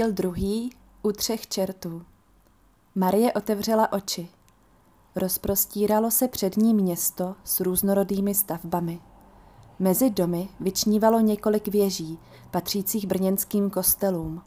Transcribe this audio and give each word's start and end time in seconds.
Díl 0.00 0.12
druhý 0.12 0.70
u 1.02 1.12
třech 1.12 1.46
čertů. 1.46 2.02
Marie 2.94 3.32
otevřela 3.32 3.92
oči. 3.92 4.28
Rozprostíralo 5.16 6.10
se 6.10 6.28
před 6.28 6.56
ní 6.56 6.74
město 6.74 7.34
s 7.44 7.60
různorodými 7.60 8.34
stavbami. 8.34 9.00
Mezi 9.78 10.10
domy 10.10 10.48
vyčnívalo 10.60 11.20
několik 11.20 11.68
věží, 11.68 12.18
patřících 12.50 13.06
brněnským 13.06 13.70
kostelům. 13.70 14.42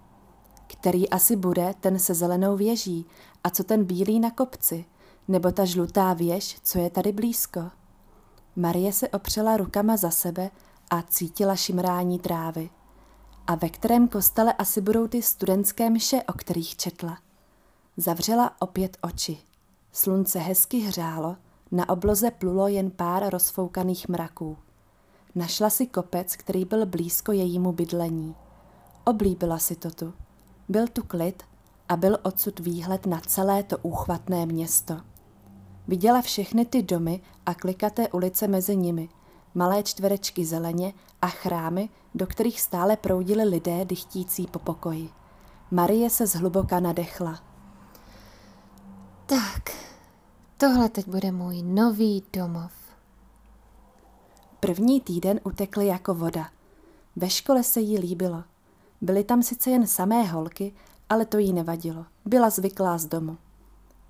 Který 0.67 1.09
asi 1.09 1.35
bude 1.35 1.73
ten 1.79 1.99
se 1.99 2.13
zelenou 2.13 2.57
věží 2.57 3.05
a 3.43 3.49
co 3.49 3.63
ten 3.63 3.83
bílý 3.83 4.19
na 4.19 4.31
kopci, 4.31 4.85
nebo 5.27 5.51
ta 5.51 5.65
žlutá 5.65 6.13
věž, 6.13 6.57
co 6.63 6.79
je 6.79 6.89
tady 6.89 7.11
blízko? 7.11 7.61
Marie 8.55 8.93
se 8.93 9.09
opřela 9.09 9.57
rukama 9.57 9.97
za 9.97 10.11
sebe 10.11 10.51
a 10.89 11.01
cítila 11.01 11.55
šimrání 11.55 12.19
trávy 12.19 12.69
a 13.47 13.55
ve 13.55 13.69
kterém 13.69 14.07
kostele 14.07 14.53
asi 14.53 14.81
budou 14.81 15.07
ty 15.07 15.21
studentské 15.21 15.89
mše, 15.89 16.23
o 16.23 16.33
kterých 16.33 16.75
četla. 16.75 17.17
Zavřela 17.97 18.61
opět 18.61 18.97
oči. 19.01 19.37
Slunce 19.91 20.39
hezky 20.39 20.79
hřálo, 20.79 21.35
na 21.71 21.89
obloze 21.89 22.31
plulo 22.31 22.67
jen 22.67 22.91
pár 22.91 23.29
rozfoukaných 23.29 24.07
mraků. 24.07 24.57
Našla 25.35 25.69
si 25.69 25.87
kopec, 25.87 26.35
který 26.35 26.65
byl 26.65 26.85
blízko 26.85 27.31
jejímu 27.31 27.71
bydlení. 27.71 28.35
Oblíbila 29.03 29.59
si 29.59 29.75
to 29.75 29.91
tu. 29.91 30.13
Byl 30.69 30.87
tu 30.87 31.03
klid 31.03 31.43
a 31.89 31.97
byl 31.97 32.17
odsud 32.23 32.59
výhled 32.59 33.05
na 33.05 33.19
celé 33.19 33.63
to 33.63 33.77
úchvatné 33.77 34.45
město. 34.45 34.97
Viděla 35.87 36.21
všechny 36.21 36.65
ty 36.65 36.83
domy 36.83 37.21
a 37.45 37.53
klikaté 37.53 38.09
ulice 38.09 38.47
mezi 38.47 38.75
nimi, 38.75 39.09
malé 39.55 39.83
čtverečky 39.83 40.45
zeleně 40.45 40.93
a 41.21 41.27
chrámy, 41.27 41.89
do 42.15 42.27
kterých 42.27 42.61
stále 42.61 42.97
proudili 42.97 43.43
lidé 43.43 43.85
dychtící 43.85 44.47
po 44.47 44.59
pokoji. 44.59 45.09
Marie 45.71 46.09
se 46.09 46.27
zhluboka 46.27 46.79
nadechla. 46.79 47.43
Tak, 49.25 49.69
tohle 50.57 50.89
teď 50.89 51.07
bude 51.07 51.31
můj 51.31 51.61
nový 51.63 52.23
domov. 52.33 52.71
První 54.59 55.01
týden 55.01 55.39
utekl 55.43 55.81
jako 55.81 56.13
voda. 56.13 56.49
Ve 57.15 57.29
škole 57.29 57.63
se 57.63 57.79
jí 57.79 57.99
líbilo. 57.99 58.43
Byly 59.01 59.23
tam 59.23 59.43
sice 59.43 59.69
jen 59.69 59.87
samé 59.87 60.23
holky, 60.23 60.73
ale 61.09 61.25
to 61.25 61.37
jí 61.37 61.53
nevadilo. 61.53 62.05
Byla 62.25 62.49
zvyklá 62.49 62.97
z 62.97 63.05
domu. 63.05 63.37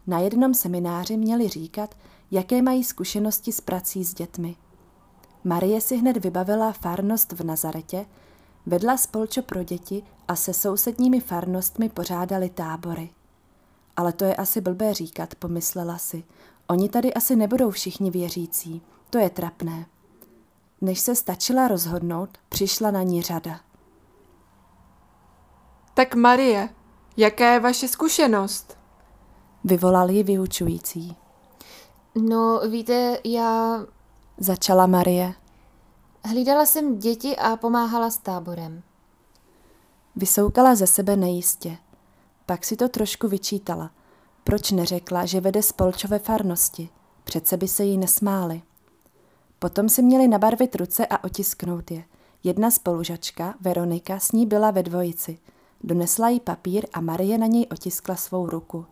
Na 0.07 0.19
jednom 0.19 0.53
semináři 0.53 1.17
měli 1.17 1.47
říkat, 1.49 1.97
jaké 2.31 2.61
mají 2.61 2.83
zkušenosti 2.83 3.51
s 3.51 3.61
prací 3.61 4.03
s 4.03 4.13
dětmi. 4.13 4.55
Marie 5.43 5.81
si 5.81 5.97
hned 5.97 6.17
vybavila 6.17 6.71
farnost 6.71 7.31
v 7.31 7.43
Nazaretě, 7.43 8.05
vedla 8.65 8.97
spolčo 8.97 9.41
pro 9.41 9.63
děti 9.63 10.03
a 10.27 10.35
se 10.35 10.53
sousedními 10.53 11.19
farnostmi 11.19 11.89
pořádali 11.89 12.49
tábory. 12.49 13.09
Ale 13.95 14.13
to 14.13 14.25
je 14.25 14.35
asi 14.35 14.61
blbé 14.61 14.93
říkat, 14.93 15.35
pomyslela 15.35 15.97
si. 15.97 16.23
Oni 16.67 16.89
tady 16.89 17.13
asi 17.13 17.35
nebudou 17.35 17.71
všichni 17.71 18.11
věřící. 18.11 18.81
To 19.09 19.17
je 19.17 19.29
trapné. 19.29 19.85
Než 20.81 20.99
se 20.99 21.15
stačila 21.15 21.67
rozhodnout, 21.67 22.29
přišla 22.49 22.91
na 22.91 23.03
ní 23.03 23.21
řada. 23.21 23.59
Tak 25.93 26.15
Marie, 26.15 26.69
jaká 27.17 27.53
je 27.53 27.59
vaše 27.59 27.87
zkušenost? 27.87 28.77
Vyvolal 29.63 30.09
ji 30.09 30.23
vyučující. 30.23 31.17
No, 32.15 32.61
víte, 32.69 33.17
já 33.23 33.79
Začala 34.37 34.87
Marie. 34.87 35.33
hlídala 36.23 36.65
jsem 36.65 36.99
děti 36.99 37.35
a 37.35 37.55
pomáhala 37.55 38.09
s 38.09 38.17
táborem. 38.17 38.83
Vysoukala 40.15 40.75
ze 40.75 40.87
sebe 40.87 41.15
nejistě. 41.15 41.77
Pak 42.45 42.65
si 42.65 42.75
to 42.75 42.89
trošku 42.89 43.27
vyčítala. 43.27 43.91
Proč 44.43 44.71
neřekla, 44.71 45.25
že 45.25 45.41
vede 45.41 45.63
spolčové 45.63 46.19
farnosti? 46.19 46.89
Přece 47.23 47.57
by 47.57 47.67
se 47.67 47.83
jí 47.83 47.97
nesmáli. 47.97 48.61
Potom 49.59 49.89
si 49.89 50.01
měli 50.03 50.27
nabarvit 50.27 50.75
ruce 50.75 51.07
a 51.07 51.23
otisknout 51.23 51.91
je. 51.91 52.03
Jedna 52.43 52.71
spolužačka, 52.71 53.55
Veronika, 53.61 54.19
s 54.19 54.31
ní 54.31 54.45
byla 54.45 54.71
ve 54.71 54.83
dvojici. 54.83 55.39
Donesla 55.83 56.29
jí 56.29 56.39
papír 56.39 56.85
a 56.93 57.01
Marie 57.01 57.37
na 57.37 57.47
něj 57.47 57.67
otiskla 57.71 58.15
svou 58.15 58.49
ruku. 58.49 58.85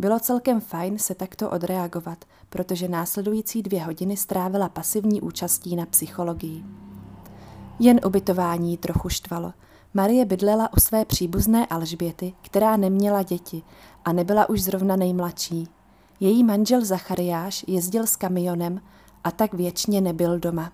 Bylo 0.00 0.20
celkem 0.20 0.60
fajn 0.60 0.98
se 0.98 1.14
takto 1.14 1.50
odreagovat, 1.50 2.24
protože 2.48 2.88
následující 2.88 3.62
dvě 3.62 3.84
hodiny 3.84 4.16
strávila 4.16 4.68
pasivní 4.68 5.20
účastí 5.20 5.76
na 5.76 5.86
psychologii. 5.86 6.64
Jen 7.78 8.00
ubytování 8.06 8.76
trochu 8.76 9.08
štvalo. 9.08 9.52
Marie 9.94 10.24
bydlela 10.24 10.72
u 10.76 10.80
své 10.80 11.04
příbuzné 11.04 11.66
Alžběty, 11.66 12.32
která 12.42 12.76
neměla 12.76 13.22
děti 13.22 13.62
a 14.04 14.12
nebyla 14.12 14.48
už 14.48 14.62
zrovna 14.62 14.96
nejmladší. 14.96 15.68
Její 16.20 16.44
manžel 16.44 16.84
Zachariáš 16.84 17.64
jezdil 17.68 18.06
s 18.06 18.16
kamionem 18.16 18.80
a 19.24 19.30
tak 19.30 19.54
věčně 19.54 20.00
nebyl 20.00 20.38
doma. 20.38 20.72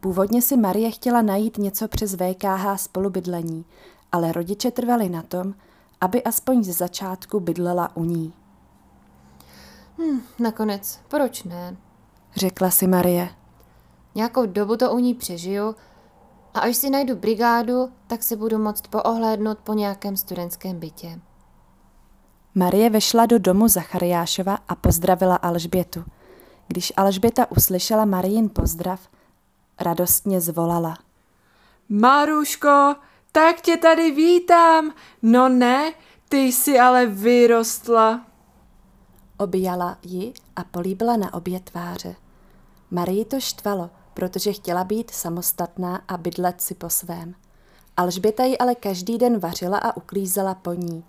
Původně 0.00 0.42
si 0.42 0.56
Marie 0.56 0.90
chtěla 0.90 1.22
najít 1.22 1.58
něco 1.58 1.88
přes 1.88 2.14
VKH 2.14 2.66
spolubydlení, 2.76 3.64
ale 4.12 4.32
rodiče 4.32 4.70
trvali 4.70 5.08
na 5.08 5.22
tom, 5.22 5.54
aby 6.02 6.22
aspoň 6.22 6.64
ze 6.64 6.72
začátku 6.72 7.40
bydlela 7.40 7.96
u 7.96 8.04
ní. 8.04 8.32
Hm, 9.98 10.20
nakonec, 10.38 11.00
proč 11.08 11.42
ne? 11.42 11.76
Řekla 12.36 12.70
si 12.70 12.86
Marie. 12.86 13.28
Nějakou 14.14 14.46
dobu 14.46 14.76
to 14.76 14.92
u 14.92 14.98
ní 14.98 15.14
přežiju 15.14 15.74
a 16.54 16.60
až 16.60 16.76
si 16.76 16.90
najdu 16.90 17.16
brigádu, 17.16 17.92
tak 18.06 18.22
se 18.22 18.36
budu 18.36 18.58
moct 18.58 18.88
poohlédnout 18.88 19.58
po 19.58 19.72
nějakém 19.72 20.16
studentském 20.16 20.78
bytě. 20.78 21.20
Marie 22.54 22.90
vešla 22.90 23.26
do 23.26 23.38
domu 23.38 23.68
Zachariášova 23.68 24.58
a 24.68 24.74
pozdravila 24.74 25.36
Alžbětu. 25.36 26.04
Když 26.68 26.92
Alžběta 26.96 27.50
uslyšela 27.50 28.04
Marijin 28.04 28.50
pozdrav, 28.50 29.08
radostně 29.80 30.40
zvolala. 30.40 30.98
Maruško, 31.88 32.94
tak 33.32 33.60
tě 33.60 33.76
tady 33.76 34.10
vítám. 34.10 34.94
No 35.22 35.48
ne, 35.48 35.92
ty 36.28 36.38
jsi 36.38 36.78
ale 36.78 37.06
vyrostla. 37.06 38.26
Objala 39.38 39.98
ji 40.02 40.32
a 40.56 40.64
políbila 40.64 41.16
na 41.16 41.34
obě 41.34 41.60
tváře. 41.60 42.16
Marii 42.90 43.24
to 43.24 43.40
štvalo, 43.40 43.90
protože 44.14 44.52
chtěla 44.52 44.84
být 44.84 45.10
samostatná 45.10 46.02
a 46.08 46.16
bydlet 46.16 46.60
si 46.60 46.74
po 46.74 46.90
svém. 46.90 47.34
Alžběta 47.96 48.44
ji 48.44 48.58
ale 48.58 48.74
každý 48.74 49.18
den 49.18 49.38
vařila 49.38 49.78
a 49.78 49.96
uklízela 49.96 50.54
po 50.54 50.72
ní. 50.72 51.04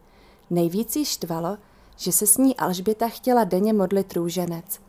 Nejvíc 0.49 0.95
jí 0.95 1.05
štvalo, 1.05 1.57
že 1.97 2.11
se 2.11 2.27
s 2.27 2.37
ní 2.37 2.57
Alžběta 2.57 3.07
chtěla 3.07 3.43
denně 3.43 3.73
modlit 3.73 4.13
růženec. 4.13 4.79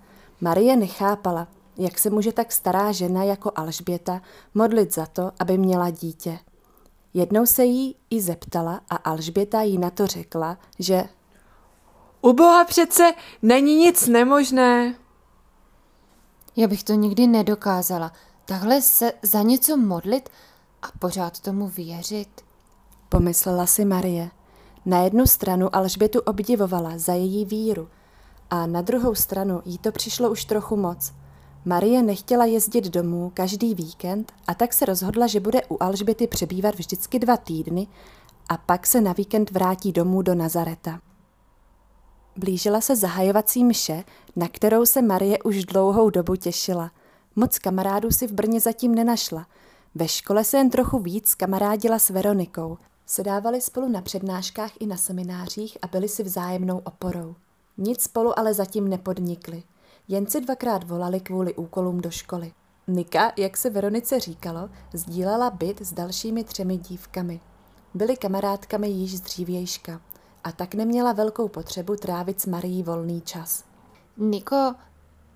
Marie 0.41 0.77
nechápala, 0.77 1.49
jak 1.77 1.99
se 1.99 2.11
může 2.11 2.33
tak 2.33 2.53
stará 2.53 2.93
žena 2.93 3.25
jako 3.25 3.53
Alžběta 3.55 4.23
modlit 4.55 4.95
za 4.95 5.07
to, 5.07 5.33
aby 5.39 5.59
měla 5.59 5.91
dítě. 5.91 6.39
Jednou 7.15 7.47
se 7.47 7.65
jí 7.65 7.97
i 8.11 8.21
zeptala 8.21 8.81
a 8.91 8.97
Alžběta 8.97 9.63
jí 9.63 9.79
na 9.79 9.91
to 9.91 10.07
řekla, 10.07 10.59
že 10.79 11.05
U 12.21 12.33
Boha 12.33 12.65
přece 12.65 13.13
není 13.43 13.77
nic 13.77 14.07
nemožné. 14.07 14.95
Já 16.57 16.69
bych 16.69 16.85
to 16.85 16.93
nikdy 16.93 17.27
nedokázala. 17.27 18.13
Takhle 18.45 18.83
se 18.83 19.13
za 19.23 19.43
něco 19.43 19.77
modlit 19.77 20.29
a 20.83 20.87
pořád 20.99 21.41
tomu 21.41 21.69
věřit. 21.69 22.29
pomyslela 23.09 23.67
si 23.67 23.85
Marie. 23.85 24.31
Na 24.87 25.03
jednu 25.03 25.27
stranu 25.27 25.77
Alžbětu 25.77 26.21
obdivovala 26.21 26.99
za 26.99 27.13
její 27.13 27.45
víru 27.45 27.89
a 28.51 28.67
na 28.67 28.83
druhou 28.83 29.15
stranu 29.15 29.63
jí 29.65 29.79
to 29.79 29.93
přišlo 29.93 30.31
už 30.31 30.45
trochu 30.45 30.77
moc. 30.77 31.13
Marie 31.65 32.03
nechtěla 32.03 32.45
jezdit 32.45 32.85
domů 32.85 33.31
každý 33.35 33.75
víkend 33.75 34.33
a 34.47 34.55
tak 34.55 34.73
se 34.73 34.85
rozhodla, 34.85 35.27
že 35.27 35.41
bude 35.41 35.61
u 35.69 35.83
Alžběty 35.83 36.27
přebývat 36.27 36.75
vždycky 36.75 37.19
dva 37.19 37.37
týdny 37.37 37.87
a 38.49 38.57
pak 38.57 38.87
se 38.87 39.01
na 39.01 39.13
víkend 39.13 39.51
vrátí 39.51 39.93
domů 39.93 40.23
do 40.23 40.35
Nazareta. 40.35 41.01
Blížila 42.37 42.81
se 42.81 42.97
zahajovací 42.97 43.65
mše, 43.65 44.05
na 44.37 44.49
kterou 44.49 44.87
se 44.87 45.03
Marie 45.03 45.39
už 45.39 45.65
dlouhou 45.65 46.11
dobu 46.11 46.37
těšila. 46.37 46.91
Moc 47.37 47.59
kamarádů 47.59 48.11
si 48.11 48.27
v 48.27 48.33
Brně 48.33 48.61
zatím 48.61 48.95
nenašla. 48.95 49.47
Ve 49.95 50.09
škole 50.09 50.45
se 50.45 50.57
jen 50.57 50.71
trochu 50.71 50.99
víc 50.99 51.35
kamarádila 51.35 51.99
s 51.99 52.11
Veronikou. 52.11 52.79
Sedávali 53.07 53.61
spolu 53.61 53.89
na 53.89 54.03
přednáškách 54.03 54.71
i 54.81 54.87
na 54.87 54.97
seminářích 54.97 55.79
a 55.83 55.87
byli 55.87 56.09
si 56.09 56.23
vzájemnou 56.23 56.79
oporou. 56.79 57.35
Nic 57.79 58.03
spolu 58.03 58.39
ale 58.39 58.55
zatím 58.55 58.89
nepodnikli. 58.89 59.63
Jen 60.09 60.27
si 60.27 60.41
dvakrát 60.41 60.85
volali 60.85 61.21
kvůli 61.21 61.55
úkolům 61.55 62.01
do 62.01 62.11
školy. 62.11 62.53
Nika, 62.87 63.33
jak 63.37 63.57
se 63.57 63.71
Veronice 63.71 64.21
říkalo, 64.21 64.69
sdílela 64.93 65.51
byt 65.51 65.81
s 65.81 65.93
dalšími 65.93 66.45
třemi 66.45 66.77
dívkami. 66.77 67.41
Byly 67.95 68.17
kamarádkami 68.17 68.89
již 68.89 69.17
z 69.17 69.21
dřívějška 69.21 70.01
a 70.45 70.53
tak 70.53 70.75
neměla 70.75 71.13
velkou 71.13 71.49
potřebu 71.49 71.97
trávit 71.97 72.41
s 72.41 72.47
Marií 72.47 72.83
volný 72.83 73.21
čas. 73.21 73.65
Niko, 74.17 74.75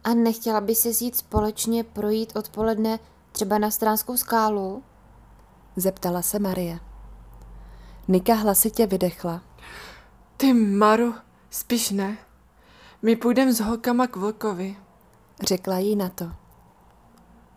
a 0.04 0.14
nechtěla 0.14 0.60
by 0.60 0.74
se 0.74 1.04
jít 1.04 1.16
společně 1.16 1.84
projít 1.84 2.36
odpoledne 2.36 2.98
třeba 3.32 3.58
na 3.58 3.70
stránskou 3.70 4.16
skálu? 4.16 4.82
Zeptala 5.76 6.22
se 6.22 6.38
Marie. 6.38 6.80
Nika 8.08 8.34
hlasitě 8.34 8.86
vydechla. 8.86 9.42
Ty 10.36 10.52
Maru, 10.52 11.14
spíš 11.50 11.90
ne. 11.90 12.18
My 13.02 13.16
půjdeme 13.16 13.52
s 13.52 13.60
holkama 13.60 14.06
k 14.06 14.16
vlkovi. 14.16 14.76
Řekla 15.42 15.78
jí 15.78 15.96
na 15.96 16.08
to. 16.08 16.30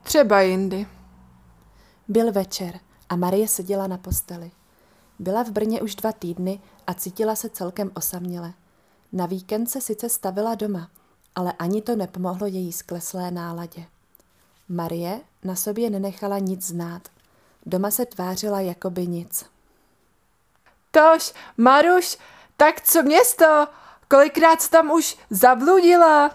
Třeba 0.04 0.42
jindy. 0.42 0.88
Byl 2.08 2.32
večer 2.32 2.80
a 3.10 3.16
Marie 3.16 3.48
seděla 3.48 3.88
na 3.88 3.98
posteli. 3.98 4.52
Byla 5.20 5.44
v 5.44 5.50
Brně 5.52 5.82
už 5.82 5.96
dva 5.96 6.12
týdny 6.12 6.60
a 6.88 6.94
cítila 6.94 7.36
se 7.36 7.50
celkem 7.50 7.92
osaměle. 7.94 8.54
Na 9.12 9.26
víkend 9.26 9.68
se 9.68 9.82
sice 9.82 10.10
stavila 10.10 10.56
doma, 10.56 10.90
ale 11.36 11.54
ani 11.60 11.82
to 11.82 11.96
nepomohlo 11.96 12.48
její 12.48 12.72
skleslé 12.72 13.32
náladě. 13.32 13.86
Marie 14.70 15.22
na 15.44 15.56
sobě 15.56 15.90
nenechala 15.90 16.40
nic 16.40 16.68
znát. 16.68 17.10
Doma 17.66 17.92
se 17.92 18.06
tvářila 18.06 18.62
jako 18.62 18.90
by 18.90 19.08
nic. 19.08 19.46
Tož, 20.92 21.34
Maruš, 21.58 22.18
tak 22.58 22.82
co 22.82 23.04
město? 23.04 23.68
Kolikrát 24.12 24.70
tam 24.70 24.92
už 24.92 25.18
zabludila? 25.30 26.32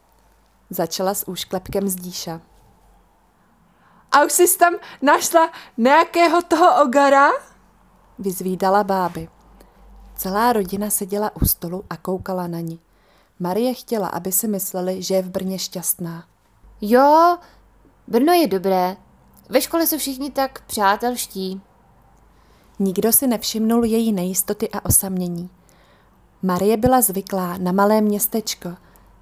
Začala 0.70 1.14
s 1.14 1.28
úšklepkem 1.28 1.88
zdíša. 1.88 2.40
A 4.12 4.24
už 4.24 4.32
jsi 4.32 4.58
tam 4.58 4.74
našla 5.02 5.52
nějakého 5.76 6.42
toho 6.42 6.82
ogara? 6.82 7.30
Vyzvídala 8.18 8.84
báby. 8.84 9.28
Celá 10.16 10.52
rodina 10.52 10.90
seděla 10.90 11.36
u 11.36 11.44
stolu 11.44 11.84
a 11.90 11.96
koukala 11.96 12.46
na 12.46 12.60
ní. 12.60 12.80
Marie 13.38 13.74
chtěla, 13.74 14.08
aby 14.08 14.32
si 14.32 14.48
mysleli, 14.48 15.02
že 15.02 15.14
je 15.14 15.22
v 15.22 15.30
Brně 15.30 15.58
šťastná. 15.58 16.24
Jo, 16.80 17.38
Brno 18.06 18.32
je 18.32 18.46
dobré. 18.46 18.96
Ve 19.48 19.60
škole 19.60 19.86
jsou 19.86 19.98
všichni 19.98 20.30
tak 20.30 20.60
přátelští. 20.66 21.60
Nikdo 22.78 23.12
si 23.12 23.26
nevšimnul 23.26 23.84
její 23.84 24.12
nejistoty 24.12 24.70
a 24.70 24.84
osamění. 24.84 25.55
Marie 26.46 26.76
byla 26.76 27.00
zvyklá 27.00 27.58
na 27.58 27.72
malé 27.72 28.00
městečko. 28.00 28.68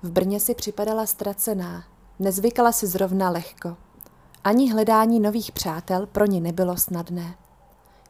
V 0.03 0.11
Brně 0.11 0.41
si 0.41 0.55
připadala 0.55 1.06
ztracená. 1.06 1.85
Nezvykala 2.19 2.73
si 2.73 2.87
zrovna 2.87 3.31
lehko. 3.31 3.76
Ani 4.44 4.73
hledání 4.73 5.21
nových 5.21 5.53
přátel 5.53 6.06
pro 6.06 6.26
ní 6.26 6.41
nebylo 6.41 6.76
snadné. 6.76 7.35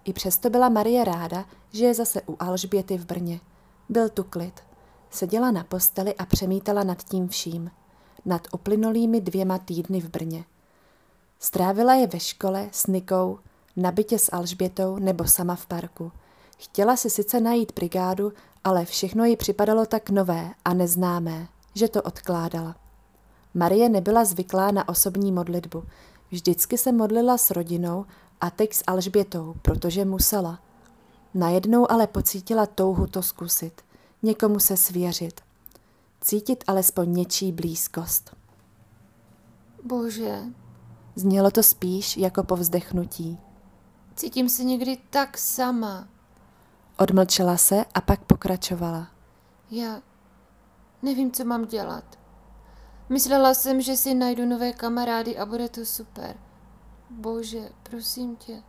I 0.04 0.12
přesto 0.12 0.50
byla 0.50 0.68
Marie 0.68 1.04
ráda, 1.04 1.44
že 1.72 1.84
je 1.84 1.94
zase 1.94 2.22
u 2.22 2.36
Alžběty 2.38 2.98
v 2.98 3.06
Brně. 3.06 3.40
Byl 3.88 4.08
tu 4.08 4.24
klid. 4.24 4.60
Seděla 5.10 5.50
na 5.50 5.64
posteli 5.64 6.14
a 6.14 6.26
přemítala 6.26 6.84
nad 6.84 7.02
tím 7.02 7.28
vším. 7.28 7.70
Nad 8.24 8.42
uplynulými 8.52 9.20
dvěma 9.20 9.58
týdny 9.58 10.00
v 10.00 10.08
Brně. 10.08 10.44
Strávila 11.38 11.94
je 11.94 12.06
ve 12.06 12.20
škole 12.20 12.68
s 12.72 12.86
Nikou, 12.86 13.38
na 13.76 13.92
bytě 13.92 14.18
s 14.18 14.32
Alžbětou 14.32 14.98
nebo 14.98 15.24
sama 15.24 15.54
v 15.54 15.66
parku. 15.66 16.12
Chtěla 16.58 16.96
si 16.96 17.10
sice 17.10 17.40
najít 17.40 17.72
brigádu, 17.74 18.32
ale 18.64 18.84
všechno 18.84 19.24
jí 19.24 19.36
připadalo 19.36 19.86
tak 19.86 20.10
nové 20.10 20.50
a 20.64 20.74
neznámé, 20.74 21.48
že 21.74 21.88
to 21.88 22.02
odkládala. 22.02 22.76
Marie 23.54 23.88
nebyla 23.88 24.24
zvyklá 24.24 24.70
na 24.70 24.88
osobní 24.88 25.32
modlitbu. 25.32 25.84
Vždycky 26.30 26.78
se 26.78 26.92
modlila 26.92 27.38
s 27.38 27.50
rodinou 27.50 28.06
a 28.40 28.50
teď 28.50 28.74
s 28.74 28.84
Alžbětou, 28.86 29.54
protože 29.62 30.04
musela. 30.04 30.60
Najednou 31.34 31.90
ale 31.90 32.06
pocítila 32.06 32.66
touhu 32.66 33.06
to 33.06 33.22
zkusit, 33.22 33.82
někomu 34.22 34.58
se 34.58 34.76
svěřit. 34.76 35.40
Cítit 36.20 36.64
alespoň 36.66 37.14
něčí 37.14 37.52
blízkost. 37.52 38.36
Bože, 39.84 40.38
Znělo 41.16 41.50
to 41.50 41.62
spíš 41.62 42.16
jako 42.16 42.44
povzdechnutí. 42.44 43.38
cítím 44.16 44.48
se 44.48 44.64
někdy 44.64 44.98
tak 45.10 45.38
sama. 45.38 46.08
Odmlčela 46.98 47.56
se 47.56 47.84
a 47.94 48.00
pak 48.00 48.24
pokračovala. 48.24 49.08
Já 49.70 50.02
nevím, 51.02 51.32
co 51.32 51.44
mám 51.44 51.64
dělat. 51.64 52.18
Myslela 53.08 53.54
jsem, 53.54 53.80
že 53.80 53.96
si 53.96 54.14
najdu 54.14 54.46
nové 54.46 54.72
kamarády 54.72 55.38
a 55.38 55.46
bude 55.46 55.68
to 55.68 55.84
super. 55.84 56.36
Bože, 57.10 57.68
prosím 57.82 58.36
tě, 58.36 58.62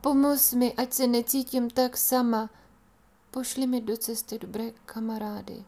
pomoz 0.00 0.52
mi, 0.52 0.74
ať 0.74 0.92
se 0.92 1.06
necítím 1.06 1.70
tak 1.70 1.96
sama. 1.96 2.50
Pošli 3.30 3.66
mi 3.66 3.80
do 3.80 3.96
cesty 3.96 4.38
dobré 4.38 4.70
kamarády. 4.70 5.64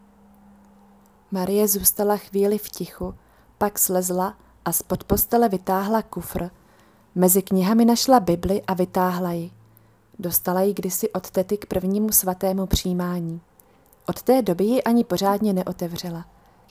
Marie 1.31 1.69
zůstala 1.69 2.17
chvíli 2.17 2.59
v 2.59 2.69
tichu, 2.69 3.15
pak 3.59 3.79
slezla 3.79 4.39
a 4.65 4.73
spod 4.73 5.05
postele 5.05 5.49
vytáhla 5.49 6.03
kufr. 6.03 6.51
Mezi 7.15 7.43
knihami 7.43 7.85
našla 7.85 8.21
Bibli 8.21 8.63
a 8.63 8.75
vytáhla 8.75 9.33
ji. 9.33 9.51
Dostala 10.19 10.61
ji 10.61 10.75
kdysi 10.75 11.11
od 11.11 11.31
tety 11.31 11.59
k 11.59 11.67
prvnímu 11.67 12.13
svatému 12.13 12.67
přijímání. 12.67 13.41
Od 14.09 14.23
té 14.23 14.43
doby 14.43 14.65
ji 14.65 14.83
ani 14.83 15.05
pořádně 15.05 15.53
neotevřela. 15.53 16.27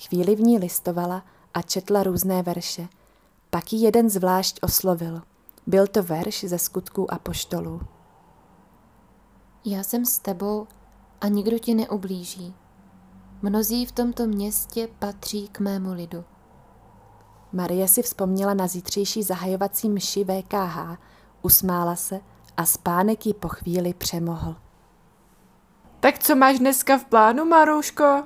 Chvíli 0.07 0.35
v 0.35 0.41
ní 0.41 0.57
listovala 0.57 1.25
a 1.53 1.61
četla 1.61 2.03
různé 2.03 2.43
verše. 2.43 2.87
Pak 3.49 3.73
ji 3.73 3.79
jeden 3.79 4.09
zvlášť 4.09 4.59
oslovil. 4.61 5.21
Byl 5.67 5.87
to 5.87 6.03
verš 6.03 6.43
ze 6.43 6.59
skutků 6.59 7.13
a 7.13 7.19
poštolů. 7.19 7.81
Já 9.65 9.83
jsem 9.83 10.05
s 10.05 10.19
tebou 10.19 10.67
a 11.21 11.27
nikdo 11.27 11.59
ti 11.59 11.73
neublíží. 11.73 12.55
Mnozí 13.41 13.85
v 13.85 13.91
tomto 13.91 14.27
městě 14.27 14.87
patří 14.99 15.47
k 15.47 15.59
mému 15.59 15.93
lidu. 15.93 16.23
Marie 17.53 17.87
si 17.87 18.01
vzpomněla 18.01 18.53
na 18.53 18.67
zítřejší 18.67 19.23
zahajovací 19.23 19.89
mši 19.89 20.23
VKH, 20.23 20.97
usmála 21.41 21.95
se 21.95 22.19
a 22.57 22.65
spánek 22.65 23.25
ji 23.25 23.33
po 23.33 23.47
chvíli 23.47 23.93
přemohl. 23.93 24.55
Tak 25.99 26.19
co 26.19 26.35
máš 26.35 26.59
dneska 26.59 26.97
v 26.97 27.05
plánu, 27.05 27.45
Maruško? 27.45 28.23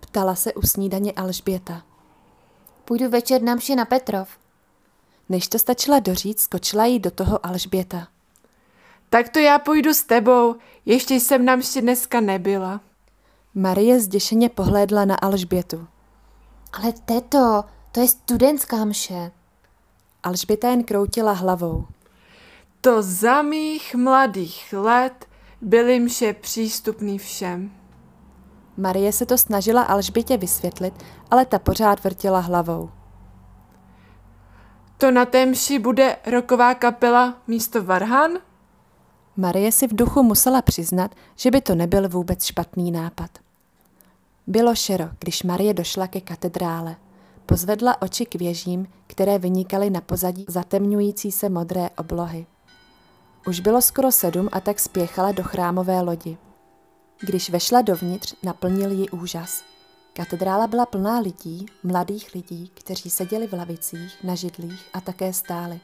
Ptala 0.00 0.34
se 0.34 0.54
u 0.54 0.62
snídaně 0.62 1.12
Alžběta. 1.12 1.82
Půjdu 2.84 3.10
večer 3.10 3.42
na 3.42 3.54
mši 3.54 3.76
na 3.76 3.84
Petrov. 3.84 4.28
Než 5.28 5.48
to 5.48 5.58
stačila 5.58 5.98
doříct, 5.98 6.40
skočila 6.40 6.84
jí 6.84 6.98
do 6.98 7.10
toho 7.10 7.46
Alžběta. 7.46 8.08
Tak 9.08 9.28
to 9.28 9.38
já 9.38 9.58
půjdu 9.58 9.94
s 9.94 10.02
tebou, 10.02 10.56
ještě 10.86 11.14
jsem 11.14 11.44
nám 11.44 11.58
ještě 11.58 11.80
dneska 11.80 12.20
nebyla. 12.20 12.80
Marie 13.54 14.00
zděšeně 14.00 14.48
pohlédla 14.48 15.04
na 15.04 15.14
Alžbětu. 15.14 15.86
Ale 16.72 16.92
teto, 16.92 17.64
to 17.92 18.00
je 18.00 18.08
studentská 18.08 18.84
mše. 18.84 19.30
Alžběta 20.22 20.68
jen 20.68 20.84
kroutila 20.84 21.32
hlavou. 21.32 21.86
To 22.84 23.02
za 23.02 23.42
mých 23.42 23.94
mladých 23.94 24.72
let 24.72 25.26
byly 25.60 26.00
mše 26.00 26.32
přístupný 26.32 27.18
všem. 27.18 27.70
Marie 28.76 29.12
se 29.12 29.26
to 29.26 29.38
snažila 29.38 29.82
Alžbětě 29.82 30.36
vysvětlit, 30.36 30.94
ale 31.30 31.46
ta 31.46 31.58
pořád 31.58 32.04
vrtila 32.04 32.40
hlavou. 32.40 32.90
To 34.98 35.10
na 35.10 35.24
té 35.24 35.46
mši 35.46 35.78
bude 35.78 36.16
roková 36.26 36.74
kapela 36.74 37.42
místo 37.46 37.84
Varhan? 37.84 38.30
Marie 39.36 39.72
si 39.72 39.86
v 39.86 39.94
duchu 39.94 40.22
musela 40.22 40.62
přiznat, 40.62 41.14
že 41.36 41.50
by 41.50 41.60
to 41.60 41.74
nebyl 41.74 42.08
vůbec 42.08 42.44
špatný 42.44 42.90
nápad. 42.90 43.30
Bylo 44.46 44.74
šero, 44.74 45.08
když 45.18 45.42
Marie 45.42 45.74
došla 45.74 46.06
ke 46.06 46.20
katedrále. 46.20 46.96
Pozvedla 47.46 48.02
oči 48.02 48.26
k 48.26 48.34
věžím, 48.34 48.86
které 49.06 49.38
vynikaly 49.38 49.90
na 49.90 50.00
pozadí 50.00 50.44
zatemňující 50.48 51.32
se 51.32 51.48
modré 51.48 51.90
oblohy. 51.98 52.46
Už 53.46 53.60
bylo 53.60 53.82
skoro 53.82 54.12
sedm 54.12 54.48
a 54.52 54.60
tak 54.60 54.80
spěchala 54.80 55.32
do 55.32 55.42
chrámové 55.42 56.00
lodi. 56.00 56.38
Když 57.20 57.50
vešla 57.50 57.82
dovnitř, 57.82 58.34
naplnil 58.42 58.90
ji 58.90 59.10
úžas. 59.10 59.62
Katedrála 60.12 60.66
byla 60.66 60.86
plná 60.86 61.18
lidí, 61.18 61.66
mladých 61.82 62.34
lidí, 62.34 62.70
kteří 62.74 63.10
seděli 63.10 63.46
v 63.46 63.52
lavicích, 63.52 64.24
na 64.24 64.34
židlích 64.34 64.88
a 64.92 65.00
také 65.00 65.32
stáli. 65.32 65.80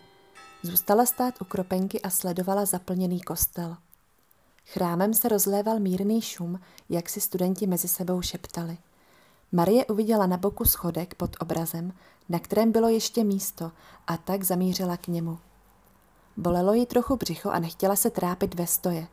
Zůstala 0.62 1.06
stát 1.06 1.34
u 1.40 1.44
kropenky 1.44 2.02
a 2.02 2.10
sledovala 2.10 2.64
zaplněný 2.64 3.20
kostel. 3.20 3.76
Chrámem 4.66 5.14
se 5.14 5.28
rozléval 5.28 5.80
mírný 5.80 6.20
šum, 6.20 6.60
jak 6.88 7.08
si 7.08 7.20
studenti 7.20 7.66
mezi 7.66 7.88
sebou 7.88 8.22
šeptali. 8.22 8.78
Marie 9.52 9.86
uviděla 9.86 10.26
na 10.26 10.36
boku 10.36 10.64
schodek 10.64 11.14
pod 11.14 11.36
obrazem, 11.40 11.92
na 12.28 12.38
kterém 12.38 12.72
bylo 12.72 12.88
ještě 12.88 13.24
místo, 13.24 13.72
a 14.06 14.16
tak 14.16 14.44
zamířila 14.44 14.96
k 14.96 15.08
němu. 15.08 15.38
Bolelo 16.40 16.72
jí 16.72 16.86
trochu 16.86 17.16
břicho 17.16 17.50
a 17.50 17.58
nechtěla 17.58 17.96
se 17.96 18.10
trápit 18.10 18.54
ve 18.54 18.66
stoje. 18.66 19.06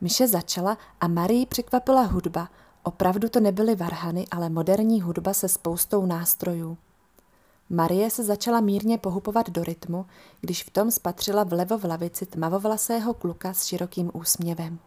Myše 0.00 0.28
začala 0.28 0.78
a 1.00 1.08
Marii 1.08 1.46
překvapila 1.46 2.02
hudba. 2.02 2.48
Opravdu 2.82 3.28
to 3.28 3.40
nebyly 3.40 3.74
varhany, 3.74 4.26
ale 4.30 4.48
moderní 4.48 5.00
hudba 5.00 5.34
se 5.34 5.48
spoustou 5.48 6.06
nástrojů. 6.06 6.76
Marie 7.70 8.10
se 8.10 8.24
začala 8.24 8.60
mírně 8.60 8.98
pohupovat 8.98 9.50
do 9.50 9.64
rytmu, 9.64 10.06
když 10.40 10.64
v 10.64 10.70
tom 10.70 10.90
spatřila 10.90 11.44
vlevo 11.44 11.78
v 11.78 11.84
lavici 11.84 12.26
tmavovlasého 12.26 13.14
kluka 13.14 13.52
s 13.52 13.64
širokým 13.64 14.10
úsměvem. 14.14 14.78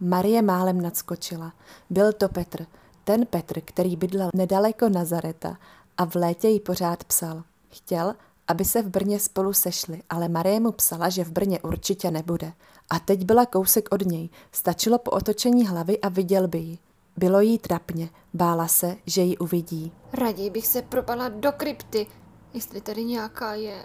Marie 0.00 0.42
málem 0.42 0.80
nadskočila. 0.80 1.52
Byl 1.90 2.12
to 2.12 2.28
Petr, 2.28 2.66
ten 3.04 3.26
Petr, 3.26 3.60
který 3.60 3.96
bydlel 3.96 4.30
nedaleko 4.34 4.88
Nazareta 4.88 5.58
a 5.96 6.04
v 6.04 6.14
létě 6.14 6.48
jí 6.48 6.60
pořád 6.60 7.04
psal. 7.04 7.42
Chtěl, 7.68 8.14
aby 8.48 8.64
se 8.64 8.82
v 8.82 8.88
Brně 8.88 9.20
spolu 9.20 9.52
sešli, 9.52 10.02
ale 10.10 10.28
Marie 10.28 10.60
mu 10.60 10.72
psala, 10.72 11.08
že 11.08 11.24
v 11.24 11.32
Brně 11.32 11.60
určitě 11.60 12.10
nebude. 12.10 12.52
A 12.90 12.98
teď 12.98 13.24
byla 13.24 13.46
kousek 13.46 13.88
od 13.92 14.06
něj, 14.06 14.28
stačilo 14.52 14.98
po 14.98 15.10
otočení 15.10 15.66
hlavy 15.66 16.00
a 16.00 16.08
viděl 16.08 16.48
by 16.48 16.58
ji. 16.58 16.78
Bylo 17.16 17.40
jí 17.40 17.58
trapně, 17.58 18.08
bála 18.34 18.68
se, 18.68 18.96
že 19.06 19.22
ji 19.22 19.36
uvidí. 19.38 19.92
Raději 20.12 20.50
bych 20.50 20.66
se 20.66 20.82
propala 20.82 21.28
do 21.28 21.52
krypty, 21.52 22.06
jestli 22.54 22.80
tady 22.80 23.04
nějaká 23.04 23.54
je. 23.54 23.84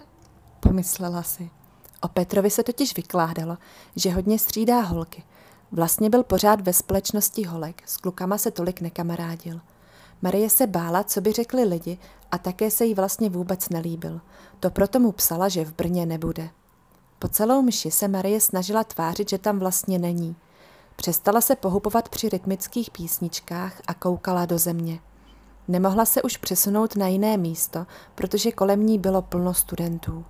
Pomyslela 0.60 1.24
si. 1.24 1.50
O 2.02 2.08
Petrovi 2.08 2.50
se 2.50 2.64
totiž 2.64 2.96
vykládalo, 2.96 3.58
že 3.96 4.12
hodně 4.12 4.40
střídá 4.40 4.82
holky. 4.82 5.24
Vlastně 5.72 6.10
byl 6.10 6.24
pořád 6.24 6.62
ve 6.62 6.74
společnosti 6.74 7.44
holek, 7.44 7.84
s 7.86 7.98
klukama 7.98 8.38
se 8.38 8.52
tolik 8.52 8.82
nekamarádil. 8.82 9.62
Marie 10.22 10.50
se 10.50 10.68
bála, 10.68 11.04
co 11.04 11.22
by 11.22 11.32
řekli 11.32 11.64
lidi 11.64 11.98
a 12.32 12.38
také 12.38 12.72
se 12.72 12.86
jí 12.86 12.94
vlastně 12.94 13.30
vůbec 13.30 13.70
nelíbil. 13.70 14.22
To 14.60 14.70
proto 14.70 15.00
mu 15.00 15.12
psala, 15.12 15.50
že 15.50 15.66
v 15.66 15.74
Brně 15.74 16.06
nebude. 16.06 16.50
Po 17.20 17.28
celou 17.28 17.62
mši 17.62 17.92
se 17.92 18.08
Marie 18.08 18.42
snažila 18.42 18.84
tvářit, 18.84 19.30
že 19.30 19.38
tam 19.38 19.60
vlastně 19.60 20.00
není. 20.00 20.36
Přestala 20.96 21.42
se 21.42 21.56
pohupovat 21.56 22.10
při 22.10 22.30
rytmických 22.30 22.92
písničkách 22.92 23.82
a 23.88 23.94
koukala 23.94 24.46
do 24.46 24.58
země. 24.58 25.00
Nemohla 25.68 26.06
se 26.06 26.22
už 26.22 26.38
přesunout 26.38 26.96
na 26.96 27.08
jiné 27.08 27.38
místo, 27.38 27.86
protože 28.16 28.52
kolem 28.52 28.86
ní 28.86 29.00
bylo 29.00 29.22
plno 29.22 29.54
studentů. 29.54 30.26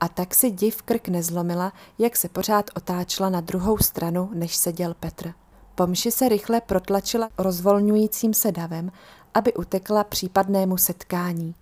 A 0.00 0.08
tak 0.08 0.34
si 0.34 0.50
div 0.50 0.82
krk 0.82 1.08
nezlomila, 1.08 1.72
jak 1.98 2.16
se 2.16 2.28
pořád 2.28 2.70
otáčela 2.76 3.30
na 3.30 3.40
druhou 3.40 3.78
stranu, 3.78 4.30
než 4.34 4.56
seděl 4.56 4.94
Petr. 4.94 5.32
Po 5.74 5.86
mši 5.86 6.10
se 6.10 6.28
rychle 6.28 6.60
protlačila 6.60 7.28
rozvolňujícím 7.38 8.34
se 8.34 8.52
davem, 8.52 8.92
aby 9.34 9.54
utekla 9.54 10.04
případnému 10.04 10.76
setkání. 10.76 11.54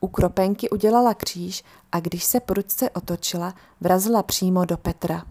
U 0.00 0.08
kropenky 0.08 0.70
udělala 0.70 1.14
kříž 1.14 1.64
a 1.92 2.00
když 2.00 2.24
se 2.24 2.40
prudce 2.40 2.90
otočila, 2.90 3.54
vrazila 3.80 4.22
přímo 4.22 4.64
do 4.64 4.76
Petra. 4.76 5.24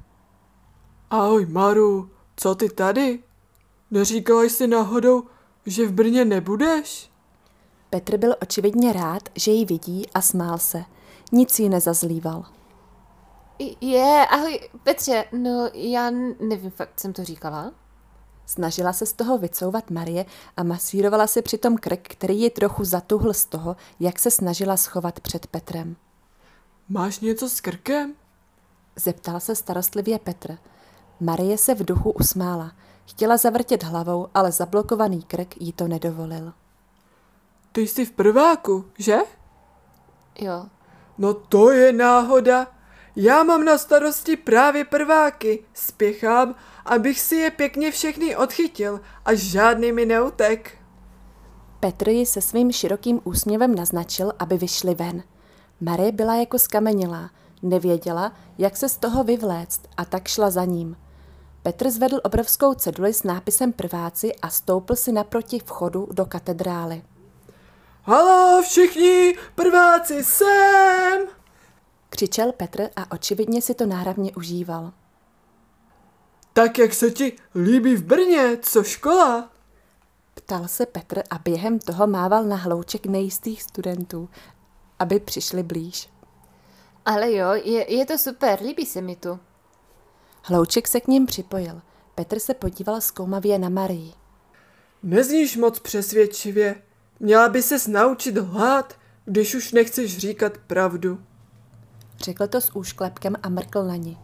Ahoj, 1.10 1.46
Maru, 1.46 2.10
co 2.36 2.56
ty 2.56 2.70
tady? 2.70 3.24
Neříkala 3.92 4.44
jsi 4.44 4.68
náhodou, 4.68 5.24
že 5.66 5.88
v 5.88 5.92
Brně 5.92 6.26
nebudeš? 6.26 7.12
Petr 7.90 8.18
byl 8.18 8.36
očividně 8.42 8.94
rád, 8.94 9.30
že 9.36 9.52
ji 9.52 9.66
vidí 9.66 10.10
a 10.14 10.22
smál 10.22 10.58
se. 10.58 10.84
Nic 11.32 11.60
jí 11.60 11.70
nezazlíval. 11.70 12.46
Je, 13.82 14.26
ahoj, 14.30 14.70
Petře, 14.84 15.26
no 15.32 15.70
já 15.74 16.10
nevím, 16.40 16.72
fakt 16.72 17.00
jsem 17.00 17.14
to 17.14 17.24
říkala. 17.24 17.72
Snažila 18.46 18.94
se 18.94 19.06
z 19.06 19.14
toho 19.14 19.38
vycouvat 19.38 19.90
Marie 19.90 20.26
a 20.58 20.64
masírovala 20.64 21.28
si 21.28 21.42
přitom 21.42 21.78
krk, 21.78 22.08
který 22.08 22.40
ji 22.40 22.50
trochu 22.50 22.84
zatuhl 22.84 23.34
z 23.34 23.46
toho, 23.46 23.76
jak 24.00 24.20
se 24.20 24.32
snažila 24.32 24.78
schovat 24.78 25.20
před 25.20 25.48
Petrem. 25.48 25.96
Máš 26.90 27.20
něco 27.20 27.50
s 27.50 27.62
krkem? 27.62 28.14
Zeptal 28.96 29.40
se 29.40 29.56
starostlivě 29.56 30.20
Petr. 30.20 30.58
Marie 31.20 31.58
se 31.58 31.76
v 31.76 31.86
duchu 31.86 32.12
usmála. 32.12 32.72
Chtěla 33.06 33.38
zavrtět 33.38 33.84
hlavou, 33.84 34.28
ale 34.34 34.52
zablokovaný 34.52 35.24
krk 35.24 35.62
jí 35.62 35.74
to 35.74 35.88
nedovolil. 35.88 36.54
Ty 37.72 37.82
jsi 37.82 38.06
v 38.06 38.12
prváku, 38.12 38.86
že? 38.98 39.18
Jo. 40.40 40.66
No 41.18 41.34
to 41.34 41.72
je 41.72 41.94
náhoda. 41.94 42.68
Já 43.16 43.44
mám 43.44 43.66
na 43.66 43.78
starosti 43.78 44.38
právě 44.38 44.86
prváky. 44.86 45.66
Spěchám, 45.74 46.56
abych 46.86 47.20
si 47.20 47.36
je 47.36 47.52
pěkně 47.52 47.92
všechny 47.92 48.36
odchytil 48.36 49.02
a 49.26 49.34
žádný 49.34 49.92
mi 49.92 50.06
neutek. 50.06 50.78
Petr 51.80 52.10
ji 52.10 52.26
se 52.26 52.42
svým 52.42 52.72
širokým 52.72 53.22
úsměvem 53.24 53.76
naznačil, 53.76 54.34
aby 54.40 54.58
vyšli 54.58 54.96
ven. 54.96 55.24
Marie 55.82 56.12
byla 56.12 56.36
jako 56.36 56.60
skamenilá, 56.60 57.30
nevěděla, 57.62 58.34
jak 58.58 58.78
se 58.78 58.90
z 58.90 58.98
toho 58.98 59.24
vyvléct 59.24 59.82
a 59.98 60.06
tak 60.06 60.28
šla 60.28 60.50
za 60.50 60.66
ním. 60.66 60.98
Petr 61.64 61.90
zvedl 61.90 62.20
obrovskou 62.24 62.74
ceduli 62.74 63.14
s 63.14 63.24
nápisem 63.24 63.74
prváci 63.74 64.36
a 64.36 64.50
stoupil 64.50 64.96
si 64.96 65.12
naproti 65.12 65.60
vchodu 65.60 66.08
do 66.12 66.26
katedrály. 66.26 67.02
Halo 68.04 68.62
všichni, 68.64 69.36
prváci 69.56 70.24
sem! 70.24 71.43
Křičel 72.14 72.52
Petr 72.52 72.90
a 72.96 73.12
očividně 73.12 73.62
si 73.62 73.74
to 73.74 73.86
náravně 73.86 74.32
užíval. 74.36 74.94
Tak 76.54 76.78
jak 76.78 76.94
se 76.94 77.12
ti 77.12 77.36
líbí 77.56 77.96
v 77.96 78.04
Brně, 78.04 78.58
co 78.62 78.84
škola? 78.84 79.52
Ptal 80.34 80.68
se 80.68 80.86
Petr 80.86 81.24
a 81.30 81.38
během 81.38 81.80
toho 81.80 82.08
mával 82.08 82.44
na 82.44 82.56
hlouček 82.56 83.06
nejistých 83.06 83.64
studentů, 83.64 84.30
aby 85.00 85.20
přišli 85.20 85.64
blíž. 85.64 86.10
Ale 87.06 87.34
jo, 87.34 87.50
je, 87.52 87.94
je 87.94 88.06
to 88.06 88.18
super, 88.18 88.62
líbí 88.62 88.86
se 88.86 89.02
mi 89.02 89.16
tu. 89.16 89.40
Hlouček 90.44 90.88
se 90.88 91.02
k 91.02 91.08
ním 91.08 91.26
připojil. 91.26 91.82
Petr 92.16 92.40
se 92.40 92.54
podíval 92.54 93.02
zkoumavě 93.02 93.60
na 93.60 93.70
Marii. 93.70 94.14
Nezníš 95.04 95.58
moc 95.58 95.80
přesvědčivě. 95.80 96.82
Měla 97.20 97.50
by 97.50 97.62
ses 97.62 97.88
naučit 97.88 98.38
lhát, 98.38 98.94
když 99.26 99.56
už 99.56 99.72
nechceš 99.72 100.18
říkat 100.18 100.58
pravdu. 100.58 101.20
Řekl 102.24 102.48
to 102.48 102.62
s 102.62 102.76
úšklepkem 102.76 103.36
a 103.44 103.50
mrkl 103.50 103.84
na 103.84 103.96
ní. 103.96 104.18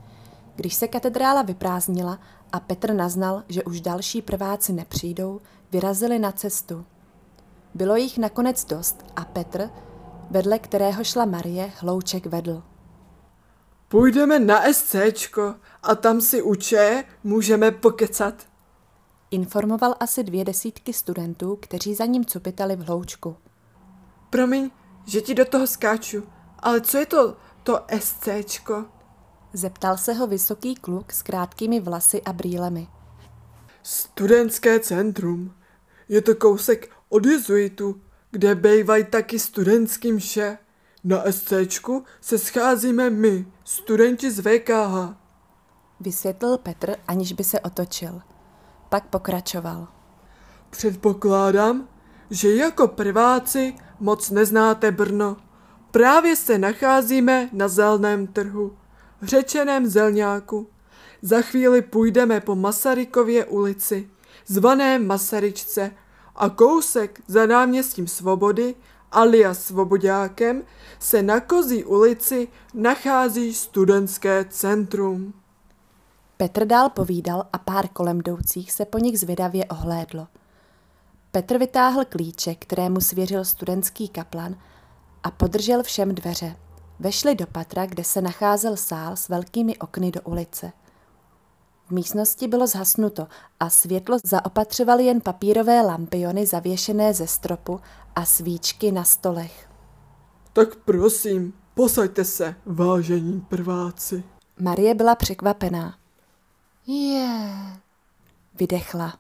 Když 0.56 0.76
se 0.76 0.88
katedrála 0.88 1.42
vyprázdnila 1.42 2.20
a 2.52 2.60
Petr 2.60 2.94
naznal, 2.94 3.44
že 3.50 3.64
už 3.64 3.82
další 3.82 4.22
prváci 4.22 4.74
nepřijdou, 4.74 5.42
vyrazili 5.72 6.20
na 6.20 6.32
cestu. 6.32 6.86
Bylo 7.74 7.96
jich 7.96 8.18
nakonec 8.18 8.66
dost 8.66 9.06
a 9.16 9.26
Petr, 9.26 9.70
vedle 10.30 10.60
kterého 10.60 11.04
šla 11.04 11.26
Marie, 11.26 11.72
hlouček 11.78 12.26
vedl. 12.26 12.64
Půjdeme 13.88 14.40
na 14.40 14.74
SCčko 14.74 15.56
a 15.84 15.96
tam 15.96 16.22
si 16.22 16.42
uče 16.42 17.04
můžeme 17.24 17.72
pokecat. 17.72 18.34
Informoval 19.32 19.96
asi 20.00 20.24
dvě 20.24 20.46
desítky 20.46 20.94
studentů, 20.94 21.58
kteří 21.62 21.96
za 21.96 22.06
ním 22.06 22.26
cupitali 22.26 22.76
v 22.76 22.80
hloučku. 22.80 23.36
Promiň, 24.30 24.70
že 25.06 25.22
ti 25.22 25.36
do 25.36 25.46
toho 25.46 25.68
skáču, 25.68 26.24
ale 26.60 26.82
co 26.82 26.98
je 26.98 27.06
to, 27.06 27.38
to 27.70 27.86
SCčko? 28.00 28.86
Zeptal 29.54 29.98
se 29.98 30.14
ho 30.14 30.28
vysoký 30.28 30.76
kluk 30.76 31.14
s 31.14 31.22
krátkými 31.22 31.80
vlasy 31.80 32.22
a 32.22 32.34
brýlemi. 32.34 32.88
Studentské 33.84 34.80
centrum. 34.80 35.54
Je 36.08 36.22
to 36.22 36.36
kousek 36.36 36.92
od 37.10 37.26
jezuitu, 37.26 38.02
kde 38.32 38.56
bejvají 38.56 39.06
taky 39.06 39.40
studentský 39.40 40.12
mše. 40.12 40.58
Na 41.04 41.24
SCčku 41.32 42.04
se 42.22 42.38
scházíme 42.38 43.10
my, 43.10 43.46
studenti 43.64 44.32
z 44.32 44.40
VKH. 44.40 45.16
Vysvětlil 46.00 46.58
Petr, 46.58 46.96
aniž 47.08 47.34
by 47.34 47.44
se 47.44 47.60
otočil. 47.60 48.22
Pak 48.90 49.08
pokračoval. 49.08 49.88
Předpokládám, 50.70 51.88
že 52.30 52.56
jako 52.56 52.88
prváci 52.88 53.76
moc 54.00 54.30
neznáte 54.30 54.92
Brno. 54.92 55.38
Právě 55.92 56.36
se 56.36 56.58
nacházíme 56.58 57.50
na 57.54 57.68
zelném 57.68 58.28
trhu, 58.28 58.78
řečeném 59.22 59.88
zelňáku. 59.88 60.68
Za 61.22 61.42
chvíli 61.42 61.82
půjdeme 61.82 62.42
po 62.42 62.56
Masarykově 62.56 63.46
ulici, 63.46 64.10
zvané 64.48 65.00
Masaryčce, 65.00 65.92
a 66.36 66.50
kousek 66.50 67.22
za 67.28 67.46
náměstím 67.46 68.08
Svobody, 68.08 68.76
alias 69.12 69.64
Svobodákem, 69.64 70.64
se 71.00 71.24
na 71.24 71.40
Kozí 71.40 71.84
ulici 71.84 72.48
nachází 72.74 73.54
studentské 73.54 74.46
centrum. 74.50 75.34
Petr 76.38 76.66
dál 76.66 76.90
povídal 76.90 77.44
a 77.54 77.58
pár 77.58 77.88
kolem 77.88 78.20
jdoucích 78.20 78.72
se 78.72 78.86
po 78.86 78.98
nich 78.98 79.20
zvědavě 79.20 79.66
ohlédlo. 79.66 80.28
Petr 81.32 81.58
vytáhl 81.58 82.06
klíče, 82.06 82.56
kterému 82.56 83.02
svěřil 83.02 83.46
studentský 83.46 84.10
kaplan 84.10 84.56
a 85.24 85.32
podržel 85.32 85.84
všem 85.84 86.16
dveře. 86.16 86.56
Vešli 87.00 87.36
do 87.36 87.48
patra, 87.48 87.86
kde 87.86 88.04
se 88.04 88.22
nacházel 88.22 88.78
sál 88.78 89.16
s 89.16 89.30
velkými 89.30 89.78
okny 89.78 90.12
do 90.12 90.22
ulice. 90.22 90.72
V 91.88 91.92
místnosti 91.92 92.48
bylo 92.48 92.68
zhasnuto 92.68 93.28
a 93.60 93.70
světlo 93.70 94.18
zaopatřovaly 94.24 95.06
jen 95.06 95.22
papírové 95.22 95.82
lampiony 95.82 96.46
zavěšené 96.46 97.14
ze 97.14 97.28
stropu 97.28 97.80
a 98.16 98.26
svíčky 98.26 98.92
na 98.92 99.04
stolech. 99.04 99.70
Tak 100.54 100.76
prosím, 100.76 101.54
posaďte 101.74 102.26
se, 102.26 102.56
vážení 102.66 103.42
prváci. 103.42 104.24
Marie 104.60 104.96
byla 104.96 105.16
překvapená. 105.16 105.98
Je, 106.88 107.50
Vydechla. 108.60 109.20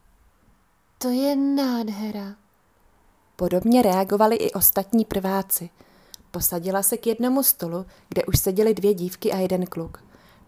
to 0.98 1.10
je 1.10 1.36
nádhera. 1.36 2.36
Podobně 3.36 3.82
reagovali 3.82 4.36
i 4.36 4.52
ostatní 4.54 5.06
prváci. 5.06 5.70
Posadila 6.32 6.84
se 6.84 6.98
k 6.98 7.08
jednomu 7.08 7.44
stolu, 7.44 7.86
kde 8.10 8.26
už 8.26 8.40
seděly 8.40 8.74
dvě 8.74 8.94
dívky 8.94 9.32
a 9.32 9.38
jeden 9.38 9.66
kluk. 9.66 10.04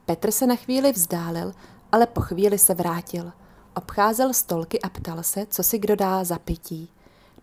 Petr 0.05 0.31
se 0.31 0.47
na 0.47 0.55
chvíli 0.55 0.91
vzdálil, 0.91 1.53
ale 1.91 2.07
po 2.07 2.21
chvíli 2.21 2.57
se 2.57 2.73
vrátil. 2.73 3.31
Obcházel 3.75 4.33
stolky 4.33 4.81
a 4.81 4.89
ptal 4.89 5.23
se, 5.23 5.45
co 5.49 5.63
si 5.63 5.79
kdo 5.79 5.95
dá 5.95 6.23
za 6.23 6.39
pití. 6.39 6.89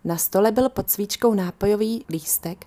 Na 0.04 0.16
stole 0.16 0.52
byl 0.52 0.68
pod 0.68 0.90
svíčkou 0.90 1.34
nápojový 1.34 2.04
lístek, 2.08 2.66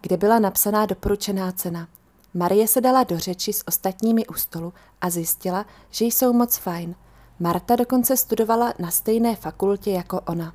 kde 0.00 0.16
byla 0.16 0.38
napsaná 0.38 0.86
doporučená 0.86 1.52
cena. 1.52 1.88
Marie 2.34 2.68
se 2.68 2.80
dala 2.80 3.04
do 3.04 3.18
řeči 3.18 3.52
s 3.52 3.68
ostatními 3.68 4.26
u 4.26 4.34
stolu 4.34 4.72
a 5.00 5.10
zjistila, 5.10 5.66
že 5.90 6.04
jsou 6.04 6.32
moc 6.32 6.56
fajn. 6.56 6.94
Marta 7.38 7.76
dokonce 7.76 8.16
studovala 8.16 8.74
na 8.78 8.90
stejné 8.90 9.36
fakultě 9.36 9.90
jako 9.90 10.20
ona. 10.20 10.54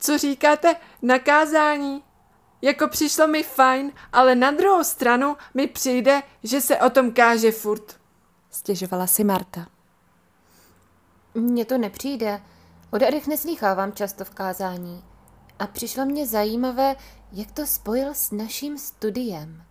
Co 0.00 0.18
říkáte 0.18 0.76
na 1.02 1.18
kázání? 1.18 2.02
Jako 2.62 2.88
přišlo 2.88 3.28
mi 3.28 3.42
fajn, 3.42 3.92
ale 4.12 4.34
na 4.34 4.50
druhou 4.50 4.84
stranu 4.84 5.36
mi 5.54 5.66
přijde, 5.66 6.22
že 6.42 6.60
se 6.60 6.78
o 6.78 6.90
tom 6.90 7.12
káže 7.12 7.52
furt. 7.52 7.96
Stěžovala 8.50 9.06
si 9.06 9.24
Marta. 9.24 9.66
Mně 11.34 11.64
to 11.64 11.78
nepřijde. 11.78 12.42
O 12.90 12.98
darech 12.98 13.26
neslýchávám 13.26 13.92
často 13.92 14.24
v 14.24 14.30
kázání. 14.30 15.04
A 15.58 15.66
přišlo 15.66 16.04
mě 16.04 16.26
zajímavé, 16.26 16.96
jak 17.32 17.52
to 17.52 17.66
spojil 17.66 18.08
s 18.14 18.30
naším 18.30 18.78
studiem. 18.78 19.62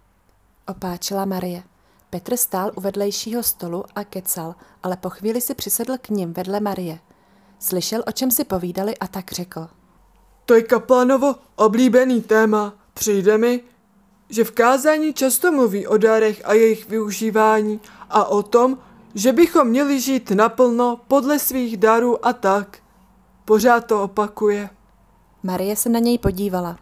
Opáčila 0.68 1.26
Marie. 1.26 1.64
Petr 2.10 2.38
stál 2.38 2.72
u 2.76 2.82
vedlejšího 2.82 3.44
stolu 3.44 3.84
a 3.96 4.04
kecal, 4.04 4.56
ale 4.84 4.98
po 4.98 5.10
chvíli 5.10 5.42
si 5.42 5.56
přisedl 5.56 5.98
k 5.98 6.10
ním 6.10 6.34
vedle 6.34 6.60
Marie. 6.60 7.00
Slyšel, 7.60 8.04
o 8.08 8.12
čem 8.12 8.32
si 8.32 8.44
povídali 8.44 8.98
a 8.98 9.08
tak 9.08 9.32
řekl. 9.32 9.70
To 10.48 10.54
je 10.54 10.62
Kaplánovo 10.62 11.36
oblíbený 11.56 12.22
téma. 12.22 12.74
Přijde 12.94 13.38
mi, 13.38 13.62
že 14.30 14.44
v 14.44 14.52
kázání 14.52 15.14
často 15.14 15.52
mluví 15.52 15.88
o 15.88 15.98
darech 15.98 16.42
a 16.46 16.54
jejich 16.54 16.90
využívání 16.90 17.80
a 18.10 18.26
o 18.26 18.44
tom, 18.44 18.78
že 19.16 19.34
bychom 19.34 19.68
měli 19.68 20.02
žít 20.02 20.32
naplno 20.32 21.02
podle 21.08 21.40
svých 21.40 21.78
darů 21.78 22.26
a 22.26 22.34
tak. 22.34 22.78
Pořád 23.46 23.86
to 23.86 24.04
opakuje. 24.04 24.70
Marie 25.44 25.76
se 25.76 25.90
na 25.90 26.00
něj 26.00 26.18
podívala. 26.18 26.78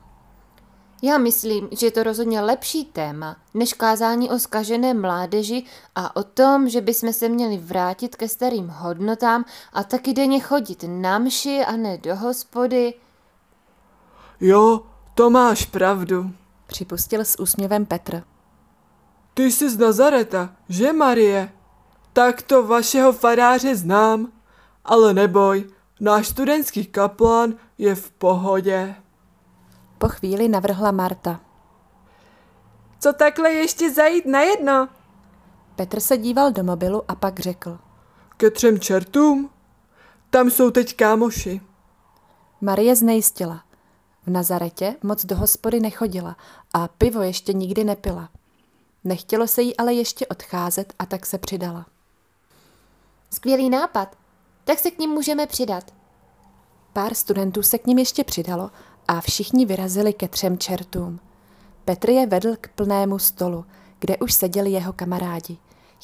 Já 1.01 1.17
myslím, 1.17 1.69
že 1.71 1.87
je 1.87 1.91
to 1.91 2.03
rozhodně 2.03 2.41
lepší 2.41 2.85
téma, 2.85 3.37
než 3.53 3.73
kázání 3.73 4.29
o 4.29 4.39
skažené 4.39 4.93
mládeži 4.93 5.63
a 5.95 6.15
o 6.15 6.23
tom, 6.23 6.69
že 6.69 6.81
bychom 6.81 7.13
se 7.13 7.29
měli 7.29 7.57
vrátit 7.57 8.15
ke 8.15 8.29
starým 8.29 8.67
hodnotám 8.67 9.45
a 9.73 9.83
taky 9.83 10.13
denně 10.13 10.39
chodit 10.39 10.85
na 10.87 11.19
mši 11.19 11.65
a 11.65 11.75
ne 11.75 11.97
do 11.97 12.15
hospody. 12.15 12.93
Jo, 14.39 14.81
to 15.13 15.29
máš 15.29 15.65
pravdu. 15.65 16.31
Připustil 16.67 17.21
s 17.21 17.39
úsměvem 17.39 17.85
Petr. 17.85 18.23
Ty 19.33 19.51
jsi 19.51 19.69
z 19.69 19.77
Nazareta, 19.77 20.49
že 20.69 20.93
Marie? 20.93 21.51
Tak 22.13 22.41
to 22.41 22.67
vašeho 22.67 23.13
faráře 23.13 23.75
znám. 23.75 24.31
Ale 24.85 25.13
neboj, 25.13 25.69
náš 25.99 26.27
studentský 26.27 26.85
kaplán 26.85 27.53
je 27.77 27.95
v 27.95 28.11
pohodě. 28.11 28.95
Po 29.97 30.09
chvíli 30.09 30.47
navrhla 30.47 30.91
Marta. 30.91 31.39
Co 32.99 33.13
takhle 33.13 33.51
ještě 33.53 33.93
zajít 33.93 34.25
na 34.25 34.41
jedno? 34.41 34.89
Petr 35.75 35.99
se 35.99 36.17
díval 36.17 36.51
do 36.51 36.63
mobilu 36.63 37.03
a 37.07 37.15
pak 37.15 37.39
řekl. 37.39 37.79
Ke 38.37 38.51
třem 38.51 38.79
čertům? 38.79 39.49
Tam 40.29 40.49
jsou 40.49 40.71
teď 40.71 40.95
kámoši. 40.95 41.61
Marie 42.61 42.95
znejistila. 42.95 43.63
V 44.25 44.29
Nazaretě 44.29 44.95
moc 45.03 45.25
do 45.25 45.35
hospody 45.35 45.79
nechodila 45.79 46.35
a 46.73 46.87
pivo 46.87 47.21
ještě 47.21 47.53
nikdy 47.53 47.83
nepila. 47.83 48.29
Nechtělo 49.03 49.47
se 49.47 49.61
jí 49.61 49.77
ale 49.77 49.93
ještě 49.93 50.27
odcházet 50.27 50.93
a 50.99 51.05
tak 51.05 51.25
se 51.25 51.37
přidala. 51.37 51.85
Skvělý 53.29 53.69
nápad. 53.69 54.15
Tak 54.63 54.79
se 54.79 54.91
k 54.91 54.99
ním 54.99 55.09
můžeme 55.09 55.47
přidat. 55.47 55.93
Pár 56.93 57.13
studentů 57.13 57.63
se 57.63 57.77
k 57.77 57.87
ním 57.87 57.97
ještě 57.97 58.23
přidalo 58.23 58.71
a 59.07 59.21
všichni 59.21 59.65
vyrazili 59.65 60.13
ke 60.13 60.27
třem 60.27 60.57
čertům. 60.57 61.19
Petr 61.85 62.09
je 62.09 62.27
vedl 62.27 62.55
k 62.61 62.67
plnému 62.67 63.19
stolu, 63.19 63.65
kde 63.99 64.17
už 64.17 64.33
seděli 64.33 64.71
jeho 64.71 64.93
kamarádi. 64.93 65.57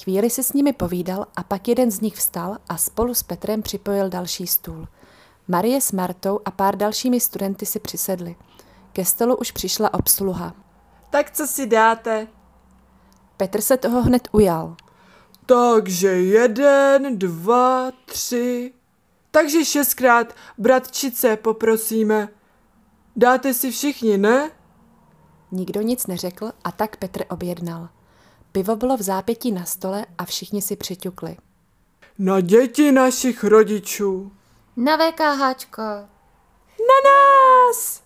Chvíli 0.04 0.30
si 0.30 0.44
s 0.44 0.54
nimi 0.54 0.74
povídal 0.74 1.26
a 1.36 1.44
pak 1.44 1.68
jeden 1.68 1.92
z 1.92 2.02
nich 2.02 2.16
vstal 2.16 2.58
a 2.70 2.78
spolu 2.78 3.14
s 3.14 3.24
Petrem 3.24 3.62
připojil 3.62 4.10
další 4.10 4.48
stůl. 4.48 4.88
Marie 5.48 5.82
s 5.82 5.92
Martou 5.92 6.40
a 6.46 6.52
pár 6.52 6.76
dalšími 6.76 7.20
studenty 7.20 7.66
si 7.66 7.80
přisedli. 7.80 8.36
Ke 8.94 9.06
stolu 9.06 9.36
už 9.36 9.52
přišla 9.52 9.94
obsluha. 9.94 10.56
Tak 11.10 11.32
co 11.32 11.48
si 11.48 11.68
dáte? 11.68 12.28
Petr 13.38 13.62
se 13.62 13.78
toho 13.78 14.02
hned 14.02 14.28
ujal. 14.32 14.76
Takže 15.46 16.08
jeden, 16.08 17.20
dva, 17.20 17.92
tři. 18.06 18.74
Takže 19.32 19.66
šestkrát, 19.66 20.36
bratčice, 20.58 21.38
poprosíme. 21.38 22.30
Dáte 23.16 23.54
si 23.54 23.72
všichni, 23.72 24.18
ne? 24.18 24.52
Nikdo 25.52 25.82
nic 25.82 26.08
neřekl 26.08 26.52
a 26.64 26.72
tak 26.72 26.98
Petr 26.98 27.24
objednal. 27.30 27.90
Pivo 28.52 28.76
bylo 28.76 28.98
v 28.98 29.02
zápětí 29.02 29.52
na 29.52 29.66
stole 29.66 30.06
a 30.18 30.26
všichni 30.26 30.62
si 30.62 30.76
přiťukli. 30.76 31.38
Na 32.20 32.40
děti 32.42 32.92
našich 32.92 33.44
rodičů. 33.44 34.32
Na 34.84 34.96
VKHčko. 34.96 35.82
Na 36.82 36.98
nás! 37.06 38.02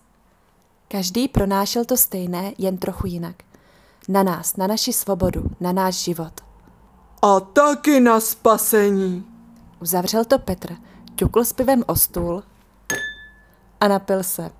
Každý 0.88 1.28
pronášel 1.28 1.84
to 1.84 1.96
stejné, 1.96 2.52
jen 2.58 2.78
trochu 2.78 3.06
jinak. 3.06 3.36
Na 4.08 4.22
nás, 4.22 4.56
na 4.56 4.66
naši 4.66 4.92
svobodu, 4.92 5.42
na 5.60 5.72
náš 5.72 5.94
život. 5.94 6.32
A 7.22 7.40
taky 7.40 8.00
na 8.00 8.20
spasení. 8.20 9.26
Uzavřel 9.80 10.24
to 10.24 10.38
Petr, 10.38 10.76
ťukl 11.14 11.44
s 11.44 11.52
pivem 11.52 11.84
o 11.86 11.96
stůl 11.96 12.42
a 13.80 13.88
napil 13.88 14.22
se. 14.22 14.50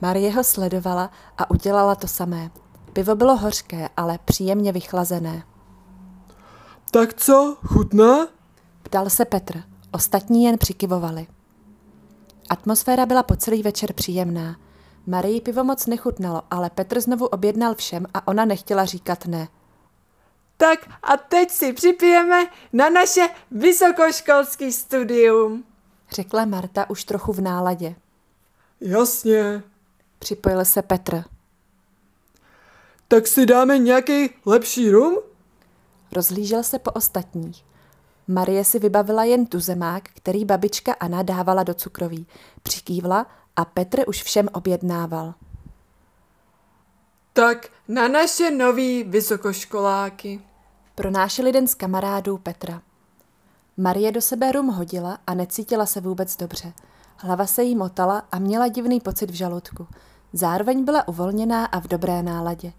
Marie 0.00 0.32
ho 0.32 0.44
sledovala 0.44 1.10
a 1.38 1.50
udělala 1.50 1.94
to 1.94 2.06
samé. 2.06 2.50
Pivo 2.92 3.14
bylo 3.14 3.36
hořké, 3.36 3.88
ale 3.96 4.18
příjemně 4.24 4.72
vychlazené. 4.72 5.42
Tak 6.90 7.14
co, 7.14 7.56
chutná? 7.66 8.28
Ptal 8.82 9.10
se 9.10 9.24
Petr. 9.24 9.62
Ostatní 9.92 10.44
jen 10.44 10.58
přikivovali. 10.58 11.26
Atmosféra 12.50 13.06
byla 13.06 13.22
po 13.22 13.36
celý 13.36 13.62
večer 13.62 13.92
příjemná. 13.92 14.56
Marii 15.06 15.40
pivo 15.40 15.64
moc 15.64 15.86
nechutnalo, 15.86 16.42
ale 16.50 16.70
Petr 16.70 17.00
znovu 17.00 17.26
objednal 17.26 17.74
všem 17.74 18.06
a 18.14 18.28
ona 18.28 18.44
nechtěla 18.44 18.84
říkat 18.84 19.26
ne. 19.26 19.48
Tak 20.56 20.88
a 21.02 21.16
teď 21.16 21.50
si 21.50 21.72
připijeme 21.72 22.46
na 22.72 22.90
naše 22.90 23.28
vysokoškolský 23.50 24.72
studium. 24.72 25.64
Řekla 26.10 26.44
Marta 26.44 26.90
už 26.90 27.04
trochu 27.04 27.32
v 27.32 27.40
náladě. 27.40 27.94
Jasně. 28.80 29.62
Připojil 30.18 30.64
se 30.64 30.82
Petr. 30.82 31.24
Tak 33.08 33.26
si 33.26 33.46
dáme 33.46 33.78
nějaký 33.78 34.30
lepší 34.46 34.90
rum? 34.90 35.18
Rozhlížel 36.12 36.62
se 36.62 36.78
po 36.78 36.90
ostatních. 36.90 37.64
Marie 38.30 38.64
si 38.64 38.78
vybavila 38.78 39.24
jen 39.24 39.46
tuzemák, 39.46 40.08
který 40.14 40.44
babička 40.44 40.92
Anna 40.92 41.22
dávala 41.22 41.62
do 41.62 41.74
cukroví. 41.74 42.26
Přikývla 42.62 43.26
a 43.56 43.64
Petr 43.64 44.04
už 44.08 44.22
všem 44.22 44.48
objednával. 44.52 45.34
Tak 47.32 47.68
na 47.88 48.08
naše 48.08 48.50
nový 48.50 49.04
vysokoškoláky. 49.04 50.40
Pronášel 50.94 51.46
jeden 51.46 51.68
z 51.68 51.74
kamarádů 51.74 52.38
Petra. 52.38 52.82
Marie 53.76 54.12
do 54.12 54.20
sebe 54.20 54.52
rum 54.52 54.66
hodila 54.66 55.18
a 55.26 55.34
necítila 55.34 55.86
se 55.86 56.00
vůbec 56.00 56.36
dobře. 56.36 56.72
Hlava 57.16 57.46
se 57.46 57.62
jí 57.62 57.76
motala 57.76 58.22
a 58.32 58.38
měla 58.38 58.68
divný 58.68 59.00
pocit 59.00 59.30
v 59.30 59.34
žaludku. 59.34 59.86
Zároveň 60.32 60.84
byla 60.84 61.08
uvolněná 61.08 61.66
a 61.66 61.80
v 61.80 61.88
dobré 61.88 62.22
náladě. 62.22 62.72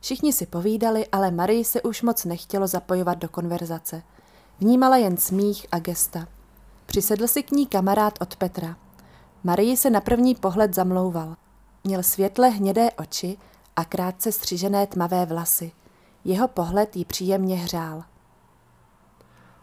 Všichni 0.00 0.32
si 0.32 0.46
povídali, 0.46 1.06
ale 1.06 1.30
Marii 1.30 1.64
se 1.64 1.82
už 1.82 2.02
moc 2.02 2.24
nechtělo 2.24 2.66
zapojovat 2.66 3.18
do 3.18 3.28
konverzace. 3.28 4.02
Vnímala 4.60 4.96
jen 4.96 5.16
smích 5.16 5.66
a 5.72 5.78
gesta. 5.78 6.28
Přisedl 6.86 7.26
si 7.26 7.42
k 7.42 7.50
ní 7.50 7.66
kamarád 7.66 8.14
od 8.20 8.36
Petra. 8.36 8.76
Marii 9.44 9.76
se 9.76 9.90
na 9.90 10.00
první 10.00 10.34
pohled 10.34 10.74
zamlouval. 10.74 11.36
Měl 11.84 12.02
světle 12.02 12.48
hnědé 12.48 12.90
oči 12.92 13.36
a 13.76 13.84
krátce 13.84 14.32
střižené 14.32 14.86
tmavé 14.86 15.26
vlasy. 15.26 15.72
Jeho 16.24 16.48
pohled 16.48 16.96
jí 16.96 17.04
příjemně 17.04 17.56
hřál. 17.56 18.04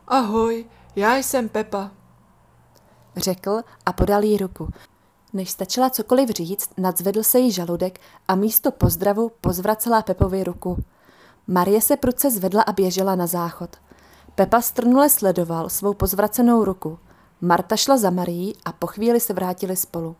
Ahoj, 0.07 0.65
já 0.95 1.15
jsem 1.15 1.49
Pepa. 1.49 1.91
Řekl 3.15 3.61
a 3.85 3.93
podal 3.93 4.23
jí 4.23 4.37
ruku. 4.37 4.69
Než 5.33 5.51
stačila 5.51 5.89
cokoliv 5.89 6.29
říct, 6.29 6.69
nadzvedl 6.77 7.23
se 7.23 7.39
jí 7.39 7.51
žaludek 7.51 7.99
a 8.27 8.35
místo 8.35 8.71
pozdravu 8.71 9.31
pozvracela 9.41 10.01
Pepovi 10.01 10.43
ruku. 10.43 10.83
Marie 11.47 11.81
se 11.81 11.97
pruce 11.97 12.31
zvedla 12.31 12.61
a 12.61 12.71
běžela 12.71 13.15
na 13.15 13.27
záchod. 13.27 13.77
Pepa 14.35 14.61
strnule 14.61 15.09
sledoval 15.09 15.69
svou 15.69 15.93
pozvracenou 15.93 16.63
ruku. 16.63 16.99
Marta 17.41 17.75
šla 17.75 17.97
za 17.97 18.09
Marií 18.09 18.55
a 18.65 18.71
po 18.71 18.87
chvíli 18.87 19.19
se 19.19 19.33
vrátili 19.33 19.75
spolu. 19.75 20.15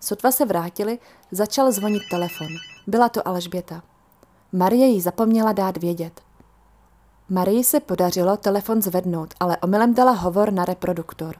Sotva 0.00 0.30
se 0.30 0.44
vrátili, 0.44 0.98
začal 1.30 1.72
zvonit 1.72 2.02
telefon. 2.10 2.48
Byla 2.86 3.08
to 3.08 3.28
Alžběta. 3.28 3.82
Marie 4.52 4.86
jí 4.86 5.00
zapomněla 5.00 5.52
dát 5.52 5.76
vědět. 5.76 6.20
Marii 7.28 7.64
se 7.64 7.80
podařilo 7.80 8.36
telefon 8.36 8.82
zvednout, 8.82 9.34
ale 9.40 9.56
omylem 9.56 9.94
dala 9.94 10.12
hovor 10.12 10.52
na 10.52 10.64
reproduktor. 10.64 11.36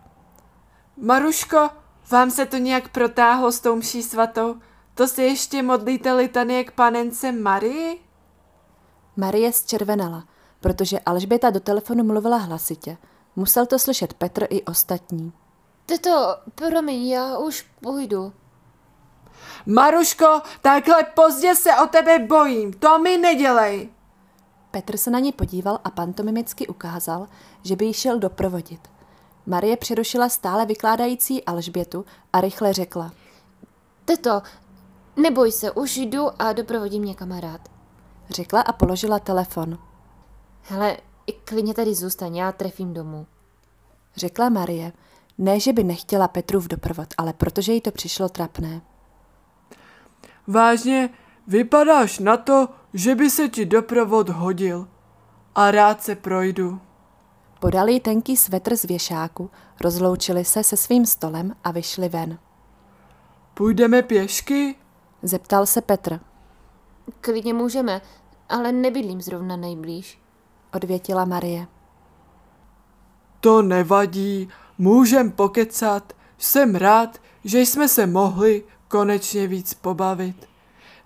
Maruško, 0.97 1.71
vám 2.11 2.31
se 2.31 2.47
to 2.47 2.57
nějak 2.57 2.89
protáhlo 2.89 3.53
s 3.53 3.61
tou 3.61 3.77
mší 3.77 4.03
svatou? 4.03 4.55
To 4.95 5.09
se 5.09 5.23
ještě 5.23 5.63
modlíte 5.63 6.13
litanie 6.13 6.65
k 6.65 6.71
panence 6.71 7.33
Marii? 7.33 8.01
Marie 9.17 9.53
zčervenala, 9.53 10.25
protože 10.67 11.01
Alžběta 11.01 11.51
do 11.51 11.61
telefonu 11.61 12.05
mluvila 12.05 12.37
hlasitě. 12.37 12.97
Musel 13.37 13.67
to 13.67 13.79
slyšet 13.79 14.15
Petr 14.15 14.47
i 14.51 14.63
ostatní. 14.63 15.33
Teto, 15.87 16.37
promiň, 16.55 17.07
já 17.07 17.39
už 17.39 17.67
půjdu. 17.81 18.33
Maruško, 19.67 20.43
takhle 20.63 21.05
pozdě 21.15 21.55
se 21.55 21.71
o 21.85 21.87
tebe 21.87 22.19
bojím, 22.19 22.73
to 22.73 22.99
mi 22.99 23.19
nedělej. 23.19 23.89
Petr 24.71 24.97
se 24.97 25.11
na 25.11 25.19
ní 25.19 25.33
podíval 25.33 25.79
a 25.85 25.91
pantomimicky 25.91 26.67
ukázal, 26.67 27.29
že 27.63 27.77
by 27.77 27.85
ji 27.85 27.95
šel 27.95 28.19
doprovodit. 28.19 28.89
Marie 29.47 29.77
přerušila 29.77 30.29
stále 30.29 30.67
vykládající 30.67 31.45
Alžbětu 31.45 32.05
a 32.33 32.41
rychle 32.41 32.73
řekla. 32.73 33.13
Teto, 34.05 34.43
neboj 35.17 35.53
se, 35.53 35.71
už 35.71 35.97
jdu 35.97 36.43
a 36.43 36.53
doprovodí 36.53 37.01
mě 37.01 37.15
kamarád. 37.15 37.61
Řekla 38.31 38.61
a 38.61 38.73
položila 38.73 39.19
telefon. 39.19 39.79
Hele, 40.69 40.97
i 41.27 41.33
klidně 41.33 41.75
tady 41.75 41.95
zůstaň, 41.95 42.37
já 42.37 42.53
trefím 42.53 42.95
domů. 42.95 43.27
Řekla 44.17 44.49
Marie. 44.49 44.93
Ne, 45.39 45.61
že 45.61 45.73
by 45.73 45.85
nechtěla 45.85 46.29
Petrův 46.29 46.69
doprovod, 46.69 47.09
ale 47.19 47.33
protože 47.33 47.73
jí 47.73 47.81
to 47.81 47.91
přišlo 47.91 48.29
trapné. 48.29 48.81
Vážně, 50.47 51.11
vypadáš 51.47 52.19
na 52.19 52.37
to, 52.37 52.69
že 52.95 53.15
by 53.15 53.31
se 53.31 53.49
ti 53.49 53.67
doprovod 53.67 54.29
hodil. 54.29 54.89
A 55.55 55.71
rád 55.71 56.03
se 56.03 56.15
projdu. 56.15 56.81
Podali 57.61 57.93
jí 57.93 58.01
tenký 58.01 58.37
svetr 58.37 58.77
z 58.77 58.85
věšáku, 58.85 59.51
rozloučili 59.81 60.45
se 60.45 60.65
se 60.65 60.77
svým 60.77 61.07
stolem 61.07 61.57
a 61.65 61.71
vyšli 61.71 62.09
ven. 62.09 62.39
Půjdeme 63.55 64.03
pěšky? 64.03 64.75
Zeptal 65.23 65.67
se 65.67 65.81
Petr. 65.81 66.21
Klidně 67.21 67.55
můžeme, 67.55 68.01
ale 68.49 68.73
nebydlím 68.73 69.21
zrovna 69.21 69.57
nejblíž. 69.57 70.26
Odvětila 70.73 71.25
Marie. 71.25 71.67
To 73.41 73.63
nevadí, 73.63 74.49
můžem 74.79 75.31
pokecat. 75.31 76.13
Jsem 76.39 76.75
rád, 76.75 77.19
že 77.45 77.61
jsme 77.61 77.89
se 77.89 78.07
mohli 78.07 78.65
konečně 78.89 79.47
víc 79.47 79.75
pobavit. 79.75 80.49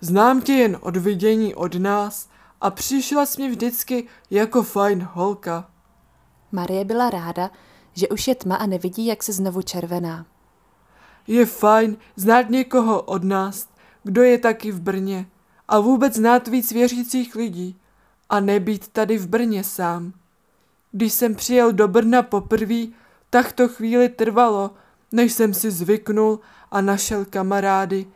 Znám 0.01 0.42
tě 0.42 0.53
jen 0.53 0.79
od 0.81 0.96
vidění 0.96 1.55
od 1.55 1.75
nás 1.75 2.29
a 2.61 2.70
přišla 2.70 3.27
jsi 3.27 3.42
mi 3.42 3.51
vždycky 3.51 4.09
jako 4.31 4.62
fajn 4.62 5.09
holka. 5.12 5.70
Marie 6.53 6.85
byla 6.85 7.11
ráda, 7.11 7.51
že 7.92 8.09
už 8.09 8.29
je 8.29 8.35
tma 8.35 8.57
a 8.57 8.66
nevidí, 8.66 9.07
jak 9.07 9.23
se 9.23 9.33
znovu 9.33 9.62
červená. 9.62 10.27
Je 11.27 11.46
fajn 11.46 11.96
znát 12.16 12.51
někoho 12.51 13.03
od 13.03 13.25
nás, 13.25 13.68
kdo 14.03 14.23
je 14.23 14.38
taky 14.38 14.73
v 14.73 14.81
Brně 14.81 15.27
a 15.68 15.81
vůbec 15.81 16.16
znát 16.16 16.49
víc 16.49 16.73
věřících 16.73 17.35
lidí 17.35 17.80
a 18.31 18.40
nebýt 18.40 18.88
tady 18.88 19.19
v 19.19 19.27
Brně 19.27 19.64
sám. 19.64 20.12
Když 20.93 21.12
jsem 21.12 21.35
přijel 21.35 21.73
do 21.73 21.88
Brna 21.88 22.23
poprvé, 22.23 22.87
tak 23.31 23.53
to 23.53 23.69
chvíli 23.69 24.09
trvalo, 24.09 24.71
než 25.12 25.33
jsem 25.33 25.55
si 25.55 25.71
zvyknul 25.71 26.40
a 26.71 26.81
našel 26.81 27.25
kamarády. 27.25 28.07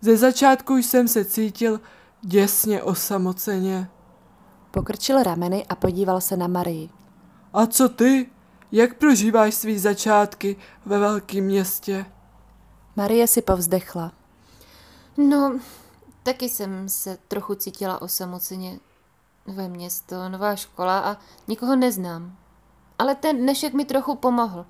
Ze 0.00 0.16
začátku 0.16 0.76
jsem 0.76 1.08
se 1.08 1.24
cítil 1.24 1.80
děsně 2.20 2.82
osamoceně. 2.82 3.88
Pokrčil 4.70 5.22
rameny 5.22 5.66
a 5.66 5.74
podíval 5.74 6.20
se 6.20 6.36
na 6.36 6.46
Marii. 6.46 6.90
A 7.52 7.66
co 7.66 7.88
ty? 7.88 8.30
Jak 8.72 8.98
prožíváš 8.98 9.54
svý 9.54 9.78
začátky 9.78 10.56
ve 10.86 10.98
velkém 10.98 11.44
městě? 11.44 12.06
Marie 12.96 13.26
si 13.26 13.42
povzdechla. 13.42 14.12
No, 15.16 15.60
taky 16.22 16.48
jsem 16.48 16.88
se 16.88 17.18
trochu 17.28 17.54
cítila 17.54 18.02
osamoceně. 18.02 18.78
Nové 19.48 19.68
město, 19.68 20.28
nová 20.28 20.56
škola 20.56 20.98
a 20.98 21.16
nikoho 21.48 21.76
neznám. 21.76 22.36
Ale 22.98 23.14
ten 23.14 23.36
dnešek 23.36 23.74
mi 23.74 23.84
trochu 23.84 24.14
pomohl. 24.14 24.66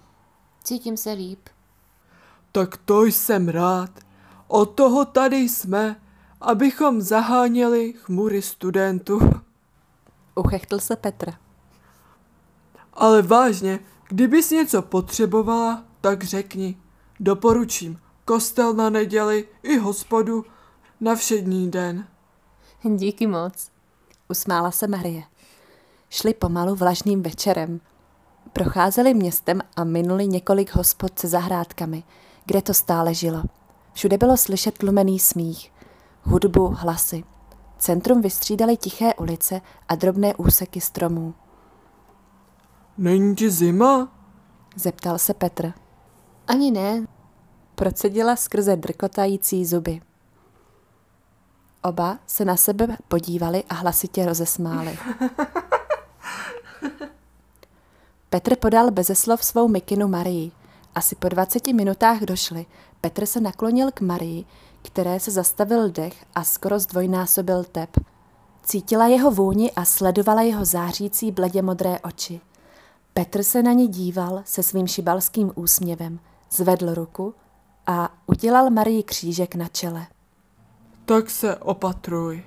Cítím 0.64 0.96
se 0.96 1.12
líp. 1.12 1.48
Tak 2.52 2.76
to 2.76 3.04
jsem 3.04 3.48
rád. 3.48 3.90
O 4.48 4.66
toho 4.66 5.04
tady 5.04 5.36
jsme, 5.36 6.00
abychom 6.40 7.00
zaháněli 7.00 7.92
chmury 7.92 8.42
studentů. 8.42 9.20
Uchechtl 10.34 10.78
se 10.78 10.96
Petr. 10.96 11.32
Ale 12.92 13.22
vážně, 13.22 13.80
kdybys 14.08 14.50
něco 14.50 14.82
potřebovala, 14.82 15.84
tak 16.00 16.24
řekni. 16.24 16.78
Doporučím 17.20 18.00
kostel 18.24 18.74
na 18.74 18.90
neděli 18.90 19.48
i 19.62 19.76
hospodu 19.76 20.44
na 21.00 21.14
všední 21.14 21.70
den. 21.70 22.06
Díky 22.96 23.26
moc. 23.26 23.77
Usmála 24.30 24.70
se 24.70 24.86
Marie. 24.86 25.22
Šli 26.10 26.34
pomalu 26.34 26.74
vlažným 26.74 27.22
večerem. 27.22 27.80
Procházeli 28.52 29.14
městem 29.14 29.60
a 29.76 29.84
minuli 29.84 30.26
několik 30.26 30.74
hospod 30.74 31.18
se 31.18 31.28
zahrádkami, 31.28 32.02
kde 32.44 32.62
to 32.62 32.74
stále 32.74 33.14
žilo. 33.14 33.42
Všude 33.92 34.18
bylo 34.18 34.36
slyšet 34.36 34.78
tlumený 34.78 35.18
smích, 35.18 35.72
hudbu, 36.22 36.74
hlasy. 36.78 37.24
Centrum 37.78 38.20
vystřídali 38.20 38.76
tiché 38.76 39.14
ulice 39.14 39.60
a 39.88 39.94
drobné 39.94 40.34
úseky 40.34 40.80
stromů. 40.80 41.34
Není 42.98 43.36
ti 43.36 43.50
zima? 43.50 44.12
Zeptal 44.76 45.18
se 45.18 45.34
Petr. 45.34 45.72
Ani 46.46 46.70
ne. 46.70 47.06
Procedila 47.74 48.36
skrze 48.36 48.76
drkotající 48.76 49.66
zuby. 49.66 50.00
Oba 51.82 52.18
se 52.26 52.44
na 52.44 52.56
sebe 52.56 52.96
podívali 53.08 53.64
a 53.68 53.74
hlasitě 53.74 54.26
rozesmáli. 54.26 54.98
Petr 58.30 58.56
podal 58.56 58.90
beze 58.90 59.14
slov 59.14 59.44
svou 59.44 59.68
mikinu 59.68 60.08
Marii. 60.08 60.52
Asi 60.94 61.14
po 61.14 61.28
20 61.28 61.66
minutách 61.66 62.20
došli. 62.20 62.66
Petr 63.00 63.26
se 63.26 63.40
naklonil 63.40 63.90
k 63.90 64.00
Marii, 64.00 64.44
které 64.82 65.20
se 65.20 65.30
zastavil 65.30 65.90
dech 65.90 66.24
a 66.34 66.44
skoro 66.44 66.78
zdvojnásobil 66.78 67.64
tep. 67.64 67.90
Cítila 68.62 69.06
jeho 69.06 69.30
vůni 69.30 69.72
a 69.72 69.84
sledovala 69.84 70.42
jeho 70.42 70.64
zářící 70.64 71.32
bledě 71.32 71.62
modré 71.62 72.00
oči. 72.00 72.40
Petr 73.14 73.42
se 73.42 73.62
na 73.62 73.72
ně 73.72 73.86
díval 73.86 74.42
se 74.44 74.62
svým 74.62 74.86
šibalským 74.86 75.52
úsměvem, 75.54 76.20
zvedl 76.50 76.94
ruku 76.94 77.34
a 77.86 78.12
udělal 78.26 78.70
Marii 78.70 79.02
křížek 79.02 79.54
na 79.54 79.68
čele. 79.68 80.06
Tak 81.08 81.30
se 81.30 81.56
opatruj. 81.56 82.42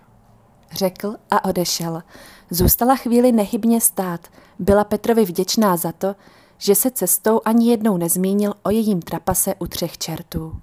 Řekl 0.71 1.15
a 1.31 1.45
odešel. 1.45 2.03
Zůstala 2.49 2.95
chvíli 2.95 3.31
nehybně 3.31 3.81
stát. 3.81 4.27
Byla 4.59 4.83
Petrovi 4.83 5.25
vděčná 5.25 5.77
za 5.77 5.91
to, 5.91 6.15
že 6.57 6.75
se 6.75 6.91
cestou 6.91 7.41
ani 7.45 7.69
jednou 7.69 7.97
nezmínil 7.97 8.53
o 8.63 8.69
jejím 8.69 9.01
trapase 9.01 9.55
u 9.59 9.67
třech 9.67 9.97
čertů. 9.97 10.61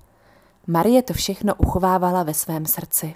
Marie 0.67 1.03
to 1.03 1.13
všechno 1.13 1.55
uchovávala 1.55 2.23
ve 2.23 2.35
svém 2.35 2.67
srdci. 2.67 3.15